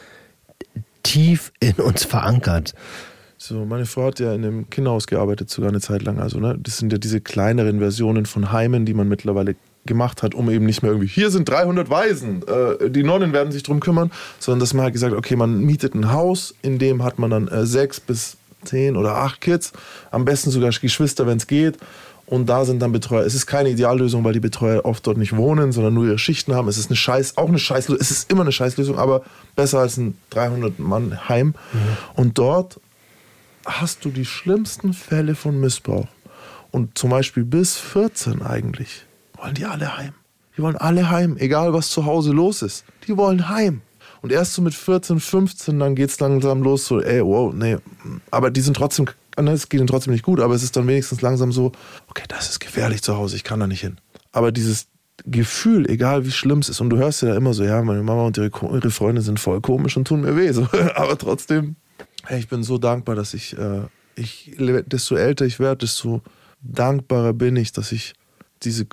[1.03, 2.75] tief in uns verankert.
[3.37, 6.19] So, meine Frau hat ja in einem Kinderhaus gearbeitet, sogar eine Zeit lang.
[6.19, 10.35] Also, ne, das sind ja diese kleineren Versionen von Heimen, die man mittlerweile gemacht hat,
[10.35, 13.81] um eben nicht mehr irgendwie, hier sind 300 Waisen, äh, die Nonnen werden sich drum
[13.81, 17.31] kümmern, sondern dass man halt gesagt, okay, man mietet ein Haus, in dem hat man
[17.31, 19.73] dann äh, sechs bis zehn oder acht Kids,
[20.11, 21.79] am besten sogar Geschwister, wenn es geht.
[22.27, 23.25] Und da sind dann Betreuer.
[23.25, 26.55] Es ist keine Ideallösung, weil die Betreuer oft dort nicht wohnen, sondern nur ihre Schichten
[26.55, 26.69] haben.
[26.69, 28.01] Es ist eine Scheiß, auch eine Scheißlösung.
[28.01, 29.23] Es ist immer eine Scheißlösung, aber
[29.57, 31.55] besser als ein 300-Mann-Heim.
[32.15, 32.81] Und dort
[33.67, 36.07] hast du die schlimmsten Fälle von Missbrauch.
[36.71, 39.05] Und zum Beispiel bis 14 eigentlich
[39.37, 40.15] wollen die alle heim.
[40.57, 42.85] Die wollen alle heim, egal was zu Hause los ist.
[43.07, 43.83] Die wollen heim.
[44.25, 47.77] Und erst so mit 14, 15, dann geht es langsam los, so, ey, wow, nee.
[48.31, 49.05] Aber die sind trotzdem,
[49.39, 51.73] ne, es geht ihnen trotzdem nicht gut, aber es ist dann wenigstens langsam so,
[52.09, 53.99] okay, das ist gefährlich zu Hause, ich kann da nicht hin.
[54.33, 54.87] Aber dieses
[55.27, 58.03] Gefühl, egal wie schlimm es ist, und du hörst ja da immer so, ja, meine
[58.03, 60.67] Mama und ihre, ihre Freunde sind voll komisch und tun mir weh, so.
[60.95, 61.77] aber trotzdem,
[62.25, 63.83] hey, ich bin so dankbar, dass ich, äh,
[64.17, 64.57] ich,
[64.87, 66.23] desto älter ich werde, desto
[66.63, 68.15] dankbarer bin ich, dass ich
[68.63, 68.87] diese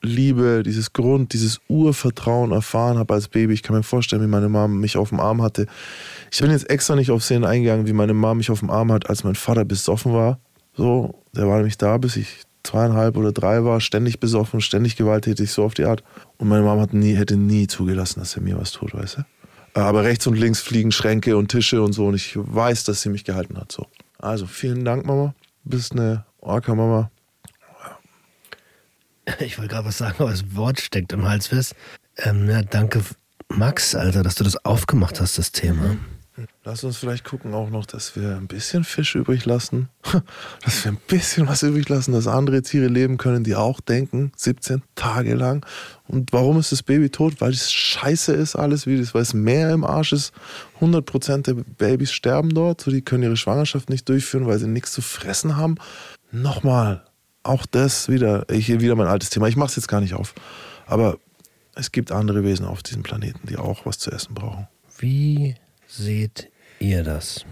[0.00, 3.54] Grundliebe, dieses Grund, dieses Urvertrauen erfahren habe als Baby.
[3.54, 5.66] Ich kann mir vorstellen, wie meine Mom mich auf dem Arm hatte.
[6.30, 8.92] Ich bin jetzt extra nicht auf Szenen eingegangen, wie meine Mom mich auf dem Arm
[8.92, 10.38] hat, als mein Vater besoffen war.
[10.76, 15.50] So, der war nämlich da, bis ich zweieinhalb oder drei war, ständig besoffen, ständig gewalttätig,
[15.50, 16.02] so auf die Art.
[16.38, 19.80] Und meine Mom hat nie, hätte nie zugelassen, dass er mir was tut, weißt du?
[19.80, 22.06] Aber rechts und links fliegen Schränke und Tische und so.
[22.06, 23.72] Und ich weiß, dass sie mich gehalten hat.
[23.72, 23.86] So.
[24.18, 25.34] Also vielen Dank, Mama.
[25.64, 27.10] Bist eine Orca-Mama.
[29.40, 31.74] Ich wollte gerade was sagen, aber das Wort steckt im Hals fest.
[32.18, 33.02] Ähm, ja, danke,
[33.48, 35.96] Max, Alter, dass du das aufgemacht hast, das Thema.
[36.64, 39.88] Lass uns vielleicht gucken auch noch, dass wir ein bisschen Fisch übrig lassen.
[40.64, 44.32] Dass wir ein bisschen was übrig lassen, dass andere Tiere leben können, die auch denken,
[44.36, 45.64] 17 Tage lang.
[46.06, 47.40] Und warum ist das Baby tot?
[47.40, 50.32] Weil es scheiße ist alles, wie das, weil es Meer im Arsch ist.
[50.80, 54.92] 100% der Babys sterben dort, so die können ihre Schwangerschaft nicht durchführen, weil sie nichts
[54.92, 55.76] zu fressen haben.
[56.32, 57.04] Nochmal,
[57.46, 59.46] auch das wieder, ich, wieder mein altes Thema.
[59.48, 60.34] Ich mache es jetzt gar nicht auf.
[60.86, 61.18] Aber
[61.74, 64.66] es gibt andere Wesen auf diesem Planeten, die auch was zu essen brauchen.
[64.98, 65.54] Wie
[65.86, 67.44] seht ihr das?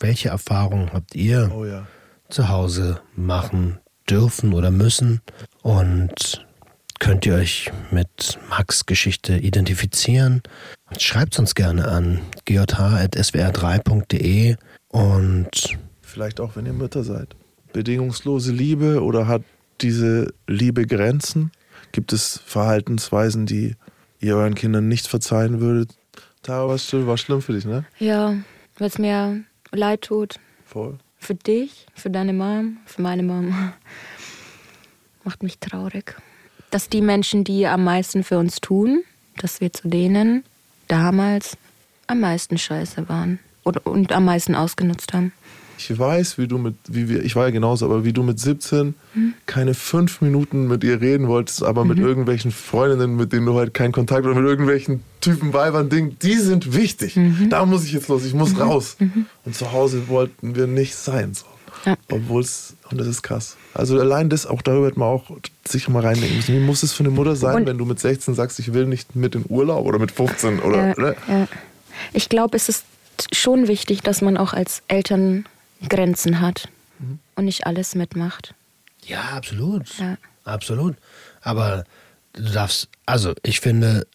[0.00, 1.86] Welche Erfahrungen habt ihr Oh ja.
[2.28, 3.78] zu Hause machen
[4.08, 5.20] dürfen oder müssen?
[5.62, 6.46] Und
[6.98, 10.42] könnt ihr euch mit Max Geschichte identifizieren?
[10.98, 14.56] Schreibt uns gerne an gjh.swr3.de
[14.88, 17.36] und Vielleicht auch, wenn ihr Mütter seid.
[17.76, 19.42] Bedingungslose Liebe oder hat
[19.82, 21.52] diese Liebe Grenzen?
[21.92, 23.76] Gibt es Verhaltensweisen, die
[24.18, 25.90] ihr euren Kindern nicht verzeihen würdet?
[26.42, 27.84] Tara, war schlimm, war schlimm für dich, ne?
[27.98, 28.34] Ja,
[28.78, 30.36] weil es mir leid tut.
[30.64, 30.96] Voll.
[31.18, 33.54] Für dich, für deine Mom, für meine Mom.
[35.24, 36.16] Macht mich traurig.
[36.70, 39.02] Dass die Menschen, die am meisten für uns tun,
[39.36, 40.44] dass wir zu denen
[40.88, 41.58] damals
[42.06, 43.38] am meisten scheiße waren.
[43.64, 45.32] Oder, und am meisten ausgenutzt haben.
[45.78, 48.40] Ich weiß, wie du mit, wie wir, ich war ja genauso, aber wie du mit
[48.40, 48.94] 17
[49.46, 53.74] keine fünf Minuten mit ihr reden wolltest, aber mit irgendwelchen Freundinnen, mit denen du halt
[53.74, 57.18] keinen Kontakt oder mit irgendwelchen Typen, Weibern, Ding, die sind wichtig.
[57.50, 58.96] Da muss ich jetzt los, ich muss raus.
[59.44, 61.34] Und zu Hause wollten wir nicht sein.
[61.34, 61.44] So.
[61.84, 61.96] Ja.
[62.10, 63.56] Obwohl es, und das ist krass.
[63.74, 65.30] Also allein das, auch darüber hätte man auch
[65.68, 66.54] sich mal reindenken müssen.
[66.54, 68.86] Wie muss es für eine Mutter sein, Und- wenn du mit 16 sagst, ich will
[68.86, 71.16] nicht mit in Urlaub oder mit 15 oder, Ja, ne?
[71.28, 71.48] ja.
[72.12, 72.84] Ich glaube, es ist
[73.32, 75.44] schon wichtig, dass man auch als Eltern
[75.88, 76.68] Grenzen hat
[77.34, 78.54] und nicht alles mitmacht.
[79.04, 79.98] Ja, absolut.
[79.98, 80.16] Ja.
[80.44, 80.96] Absolut.
[81.42, 81.84] Aber
[82.32, 84.06] du darfst, also ich finde,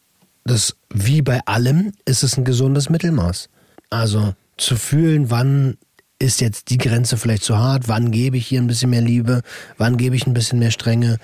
[0.44, 3.50] das wie bei allem ist es ein gesundes Mittelmaß.
[3.90, 5.78] Also zu fühlen, wann
[6.20, 9.42] ist jetzt die Grenze vielleicht zu hart, wann gebe ich hier ein bisschen mehr Liebe,
[9.78, 11.18] wann gebe ich ein bisschen mehr Strenge.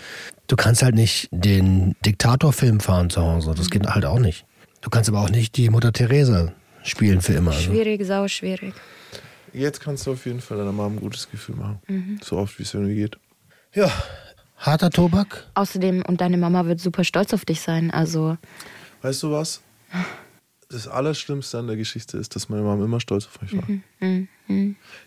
[0.47, 4.45] Du kannst halt nicht den Diktatorfilm fahren zu Hause, das geht halt auch nicht.
[4.81, 6.51] Du kannst aber auch nicht die Mutter Teresa
[6.83, 7.51] spielen für immer.
[7.51, 7.71] Also.
[7.71, 8.73] Schwierig, sau schwierig.
[9.53, 12.19] Jetzt kannst du auf jeden Fall deiner Mama ein gutes Gefühl machen.
[12.23, 13.17] So oft, wie es irgendwie geht.
[13.73, 13.91] Ja,
[14.57, 15.47] harter Tobak.
[15.53, 17.91] Außerdem, und deine Mama wird super stolz auf dich sein.
[17.91, 18.37] Also,
[19.01, 19.61] Weißt du was?
[20.69, 23.63] Das Allerschlimmste an der Geschichte ist, dass meine Mama immer stolz auf mich war.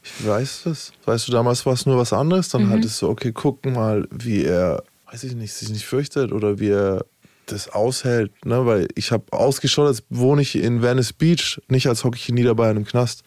[0.03, 0.93] Ich weiß das.
[1.05, 2.49] Weißt du, damals war es nur was anderes.
[2.49, 6.33] Dann halt es so, okay, gucken mal, wie er, weiß ich nicht, sich nicht fürchtet
[6.33, 7.05] oder wie er
[7.45, 8.33] das aushält.
[8.47, 8.65] Ne?
[8.65, 12.37] Weil ich habe ausgeschaut, als wohne ich in Venice Beach, nicht als hocke ich in
[12.37, 13.23] Niederbayern im Knast.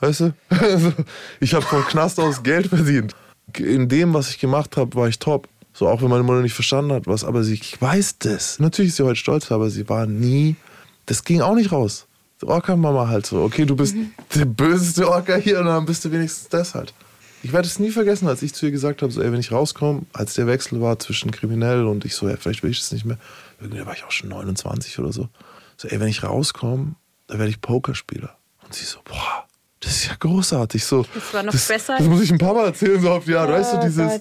[0.00, 0.34] Weißt du?
[0.50, 0.92] Also,
[1.40, 3.14] ich habe vom Knast aus Geld verdient.
[3.56, 5.48] In dem, was ich gemacht habe, war ich top.
[5.72, 8.58] So, auch wenn meine Mutter nicht verstanden hat, was, aber sie, ich weiß das.
[8.58, 10.56] Natürlich ist sie heute stolz, aber sie war nie,
[11.06, 12.06] das ging auch nicht raus.
[12.42, 13.96] Die Orca-Mama halt so, okay, du bist
[14.34, 16.92] der böseste Orca hier und dann bist du wenigstens das halt.
[17.42, 19.52] Ich werde es nie vergessen, als ich zu ihr gesagt habe, so, ey, wenn ich
[19.52, 22.90] rauskomme, als der Wechsel war zwischen kriminell und ich so, ja, vielleicht will ich das
[22.90, 23.18] nicht mehr.
[23.60, 25.28] Irgendwie war ich auch schon 29 oder so.
[25.76, 26.96] So, ey, wenn ich rauskomme,
[27.28, 28.36] dann werde ich Pokerspieler.
[28.64, 29.46] Und sie so, boah,
[29.80, 30.84] das ist ja großartig.
[30.84, 31.96] So, Das war noch das, besser.
[31.98, 33.50] Das muss ich ein paar Mal erzählen, so auf die Art.
[33.50, 34.20] weißt du, Oh dieses, Gott.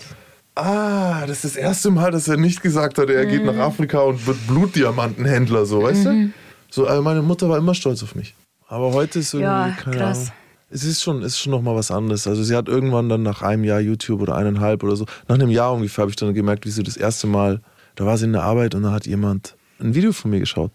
[0.55, 3.99] ah, das ist das erste Mal, dass er nicht gesagt hat, er geht nach Afrika
[4.01, 6.29] und wird Blutdiamantenhändler, so, weißt du?
[6.69, 8.35] So, also meine Mutter war immer stolz auf mich.
[8.67, 10.17] Aber heute ist irgendwie, Ja, keine krass.
[10.19, 10.31] Ahnung.
[10.69, 12.27] Es ist schon, ist schon noch mal was anderes.
[12.27, 15.49] Also sie hat irgendwann dann nach einem Jahr YouTube oder eineinhalb oder so, nach einem
[15.49, 17.61] Jahr ungefähr habe ich dann gemerkt, wie sie das erste Mal,
[17.95, 20.71] da war sie in der Arbeit und da hat jemand ein Video von mir geschaut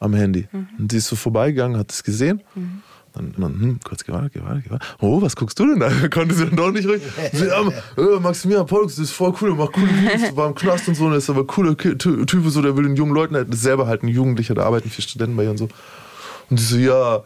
[0.00, 0.48] am Handy.
[0.78, 2.42] Und sie ist so vorbeigegangen, hat es gesehen.
[3.16, 4.86] Dann, dann hm, kurz gewartet, gewartet, gewartet.
[5.00, 5.90] Oh, was guckst du denn da?
[6.10, 7.00] Konnte sie dann doch nicht ruhig.
[7.32, 10.96] Sie, ähm, äh, Maximilian das ist voll cool, macht coole Videos, war im Knast und
[10.96, 14.02] so, und ist aber cooler Typ, so, der will den jungen Leuten, halt, selber halt
[14.02, 15.68] ein Jugendlicher, da arbeiten vier Studenten bei ihr und so.
[16.50, 17.24] Und sie so, ja,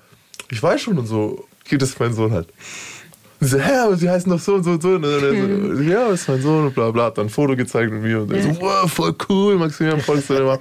[0.48, 2.48] ich weiß schon und so, geht das mein Sohn halt.
[3.40, 4.90] Und sie so, hä, aber sie heißen doch so und so und so.
[4.90, 7.56] Und dann so, ja, das ist mein Sohn und bla bla, hat dann ein Foto
[7.56, 10.00] gezeigt mit mir und er so, wow, voll cool, Maximilian
[10.46, 10.60] macht.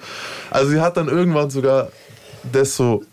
[0.49, 1.89] Also sie hat dann irgendwann sogar
[2.51, 3.03] das so,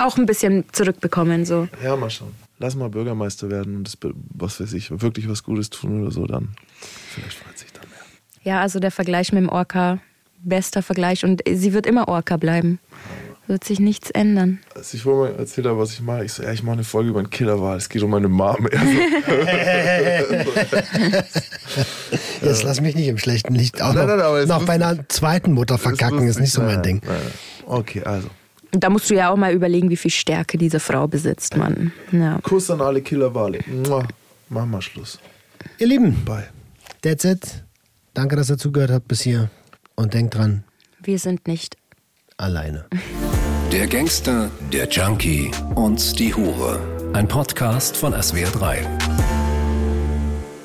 [0.00, 1.68] auch ein bisschen zurückbekommen, so.
[1.82, 2.34] Ja, mal schauen.
[2.58, 3.96] Lass mal Bürgermeister werden und das,
[4.34, 6.48] was weiß ich, wirklich was Gutes tun oder so, dann
[7.14, 7.98] vielleicht freut sich dann mehr.
[8.42, 9.98] Ja, also der Vergleich mit dem Orca,
[10.42, 11.24] bester Vergleich.
[11.24, 12.78] Und sie wird immer Orca bleiben.
[13.46, 14.60] Wird sich nichts ändern.
[14.76, 16.84] Als ich vorhin mal erzählt habe, was ich mache, ich so, ja, ich mache eine
[16.84, 17.78] Folge über einen Killerwahl.
[17.78, 18.68] Es geht um meine Mom.
[18.70, 18.78] Er
[20.28, 20.34] so,
[22.46, 25.52] Jetzt lass mich nicht im schlechten Licht auch Nein, noch, nein, noch bei einer zweiten
[25.52, 27.02] Mutter verkacken, ist nicht so mein Nein, Ding.
[27.66, 28.28] Okay, also.
[28.72, 31.92] Und da musst du ja auch mal überlegen, wie viel Stärke diese Frau besitzt, Mann.
[32.12, 32.38] Ja.
[32.42, 33.60] Kuss an alle Killerwale.
[33.66, 34.06] Mua.
[34.48, 35.18] Machen wir Schluss.
[35.78, 36.48] Ihr Lieben, Bye.
[37.02, 37.64] that's it.
[38.14, 39.50] Danke, dass ihr zugehört habt bis hier.
[39.96, 40.64] Und denkt dran,
[41.02, 41.76] Wir sind nicht
[42.36, 42.86] alleine.
[43.72, 46.80] Der Gangster, der Junkie und die Hure.
[47.12, 48.78] Ein Podcast von SWR3.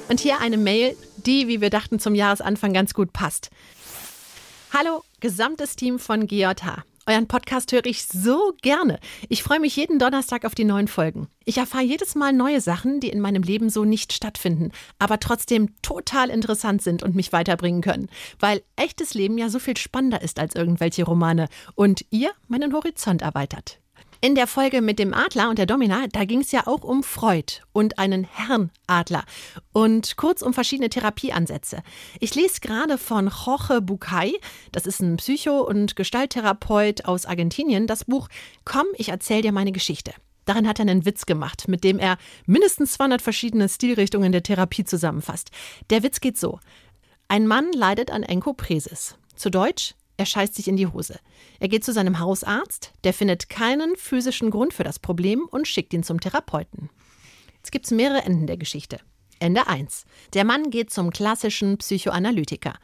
[0.10, 3.52] Und hier eine Mail, die, wie wir dachten, zum Jahresanfang ganz gut passt.
[4.74, 6.84] Hallo, gesamtes Team von GJH.
[7.08, 9.00] Euren Podcast höre ich so gerne.
[9.30, 11.28] Ich freue mich jeden Donnerstag auf die neuen Folgen.
[11.44, 15.80] Ich erfahre jedes Mal neue Sachen, die in meinem Leben so nicht stattfinden, aber trotzdem
[15.84, 18.10] total interessant sind und mich weiterbringen können.
[18.40, 23.22] Weil echtes Leben ja so viel spannender ist als irgendwelche Romane und ihr meinen Horizont
[23.22, 23.80] erweitert.
[24.22, 27.04] In der Folge mit dem Adler und der Domina, da ging es ja auch um
[27.04, 29.24] Freud und einen Herrnadler
[29.74, 31.84] und kurz um verschiedene Therapieansätze.
[32.20, 34.40] Ich lese gerade von Jorge Bucay,
[34.72, 38.30] das ist ein Psycho- und Gestalttherapeut aus Argentinien, das Buch
[38.64, 40.14] Komm, ich erzähl dir meine Geschichte.
[40.46, 44.86] Darin hat er einen Witz gemacht, mit dem er mindestens 200 verschiedene Stilrichtungen der Therapie
[44.86, 45.50] zusammenfasst.
[45.90, 46.60] Der Witz geht so.
[47.28, 49.18] Ein Mann leidet an Enkopresis.
[49.36, 51.20] Zu Deutsch, er scheißt sich in die Hose.
[51.60, 55.94] Er geht zu seinem Hausarzt, der findet keinen physischen Grund für das Problem und schickt
[55.94, 56.90] ihn zum Therapeuten.
[57.58, 59.00] Jetzt gibt es mehrere Enden der Geschichte.
[59.40, 60.06] Ende 1.
[60.34, 62.76] Der Mann geht zum klassischen Psychoanalytiker.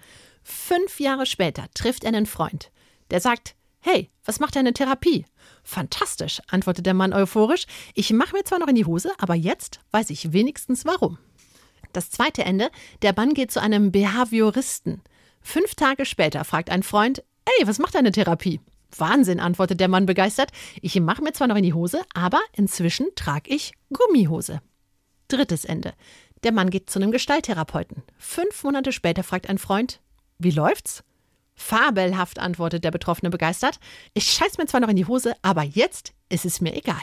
[0.43, 2.71] Fünf Jahre später trifft er einen Freund.
[3.09, 5.25] Der sagt, Hey, was macht deine Therapie?
[5.63, 7.65] Fantastisch, antwortet der Mann euphorisch.
[7.95, 11.17] Ich mache mir zwar noch in die Hose, aber jetzt weiß ich wenigstens warum.
[11.91, 12.69] Das zweite Ende,
[13.01, 15.01] der Mann geht zu einem Behavioristen.
[15.41, 18.59] Fünf Tage später fragt ein Freund, Ey, was macht deine Therapie?
[18.97, 20.51] Wahnsinn, antwortet der Mann begeistert.
[20.81, 24.61] Ich mache mir zwar noch in die Hose, aber inzwischen trage ich Gummihose.
[25.27, 25.93] Drittes Ende.
[26.43, 28.03] Der Mann geht zu einem Gestalttherapeuten.
[28.17, 30.01] Fünf Monate später fragt ein Freund,
[30.39, 31.03] wie läuft's?
[31.53, 33.79] Fabelhaft, antwortet der Betroffene begeistert.
[34.13, 37.01] Ich scheiß mir zwar noch in die Hose, aber jetzt ist es mir egal.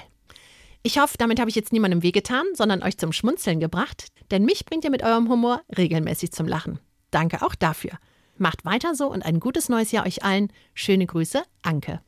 [0.83, 4.65] Ich hoffe, damit habe ich jetzt niemandem wehgetan, sondern euch zum Schmunzeln gebracht, denn mich
[4.65, 6.81] bringt ihr mit eurem Humor regelmäßig zum Lachen.
[7.11, 7.93] Danke auch dafür.
[8.39, 10.53] Macht weiter so und ein gutes neues Jahr euch allen.
[10.75, 12.01] Schöne Grüße, Anke.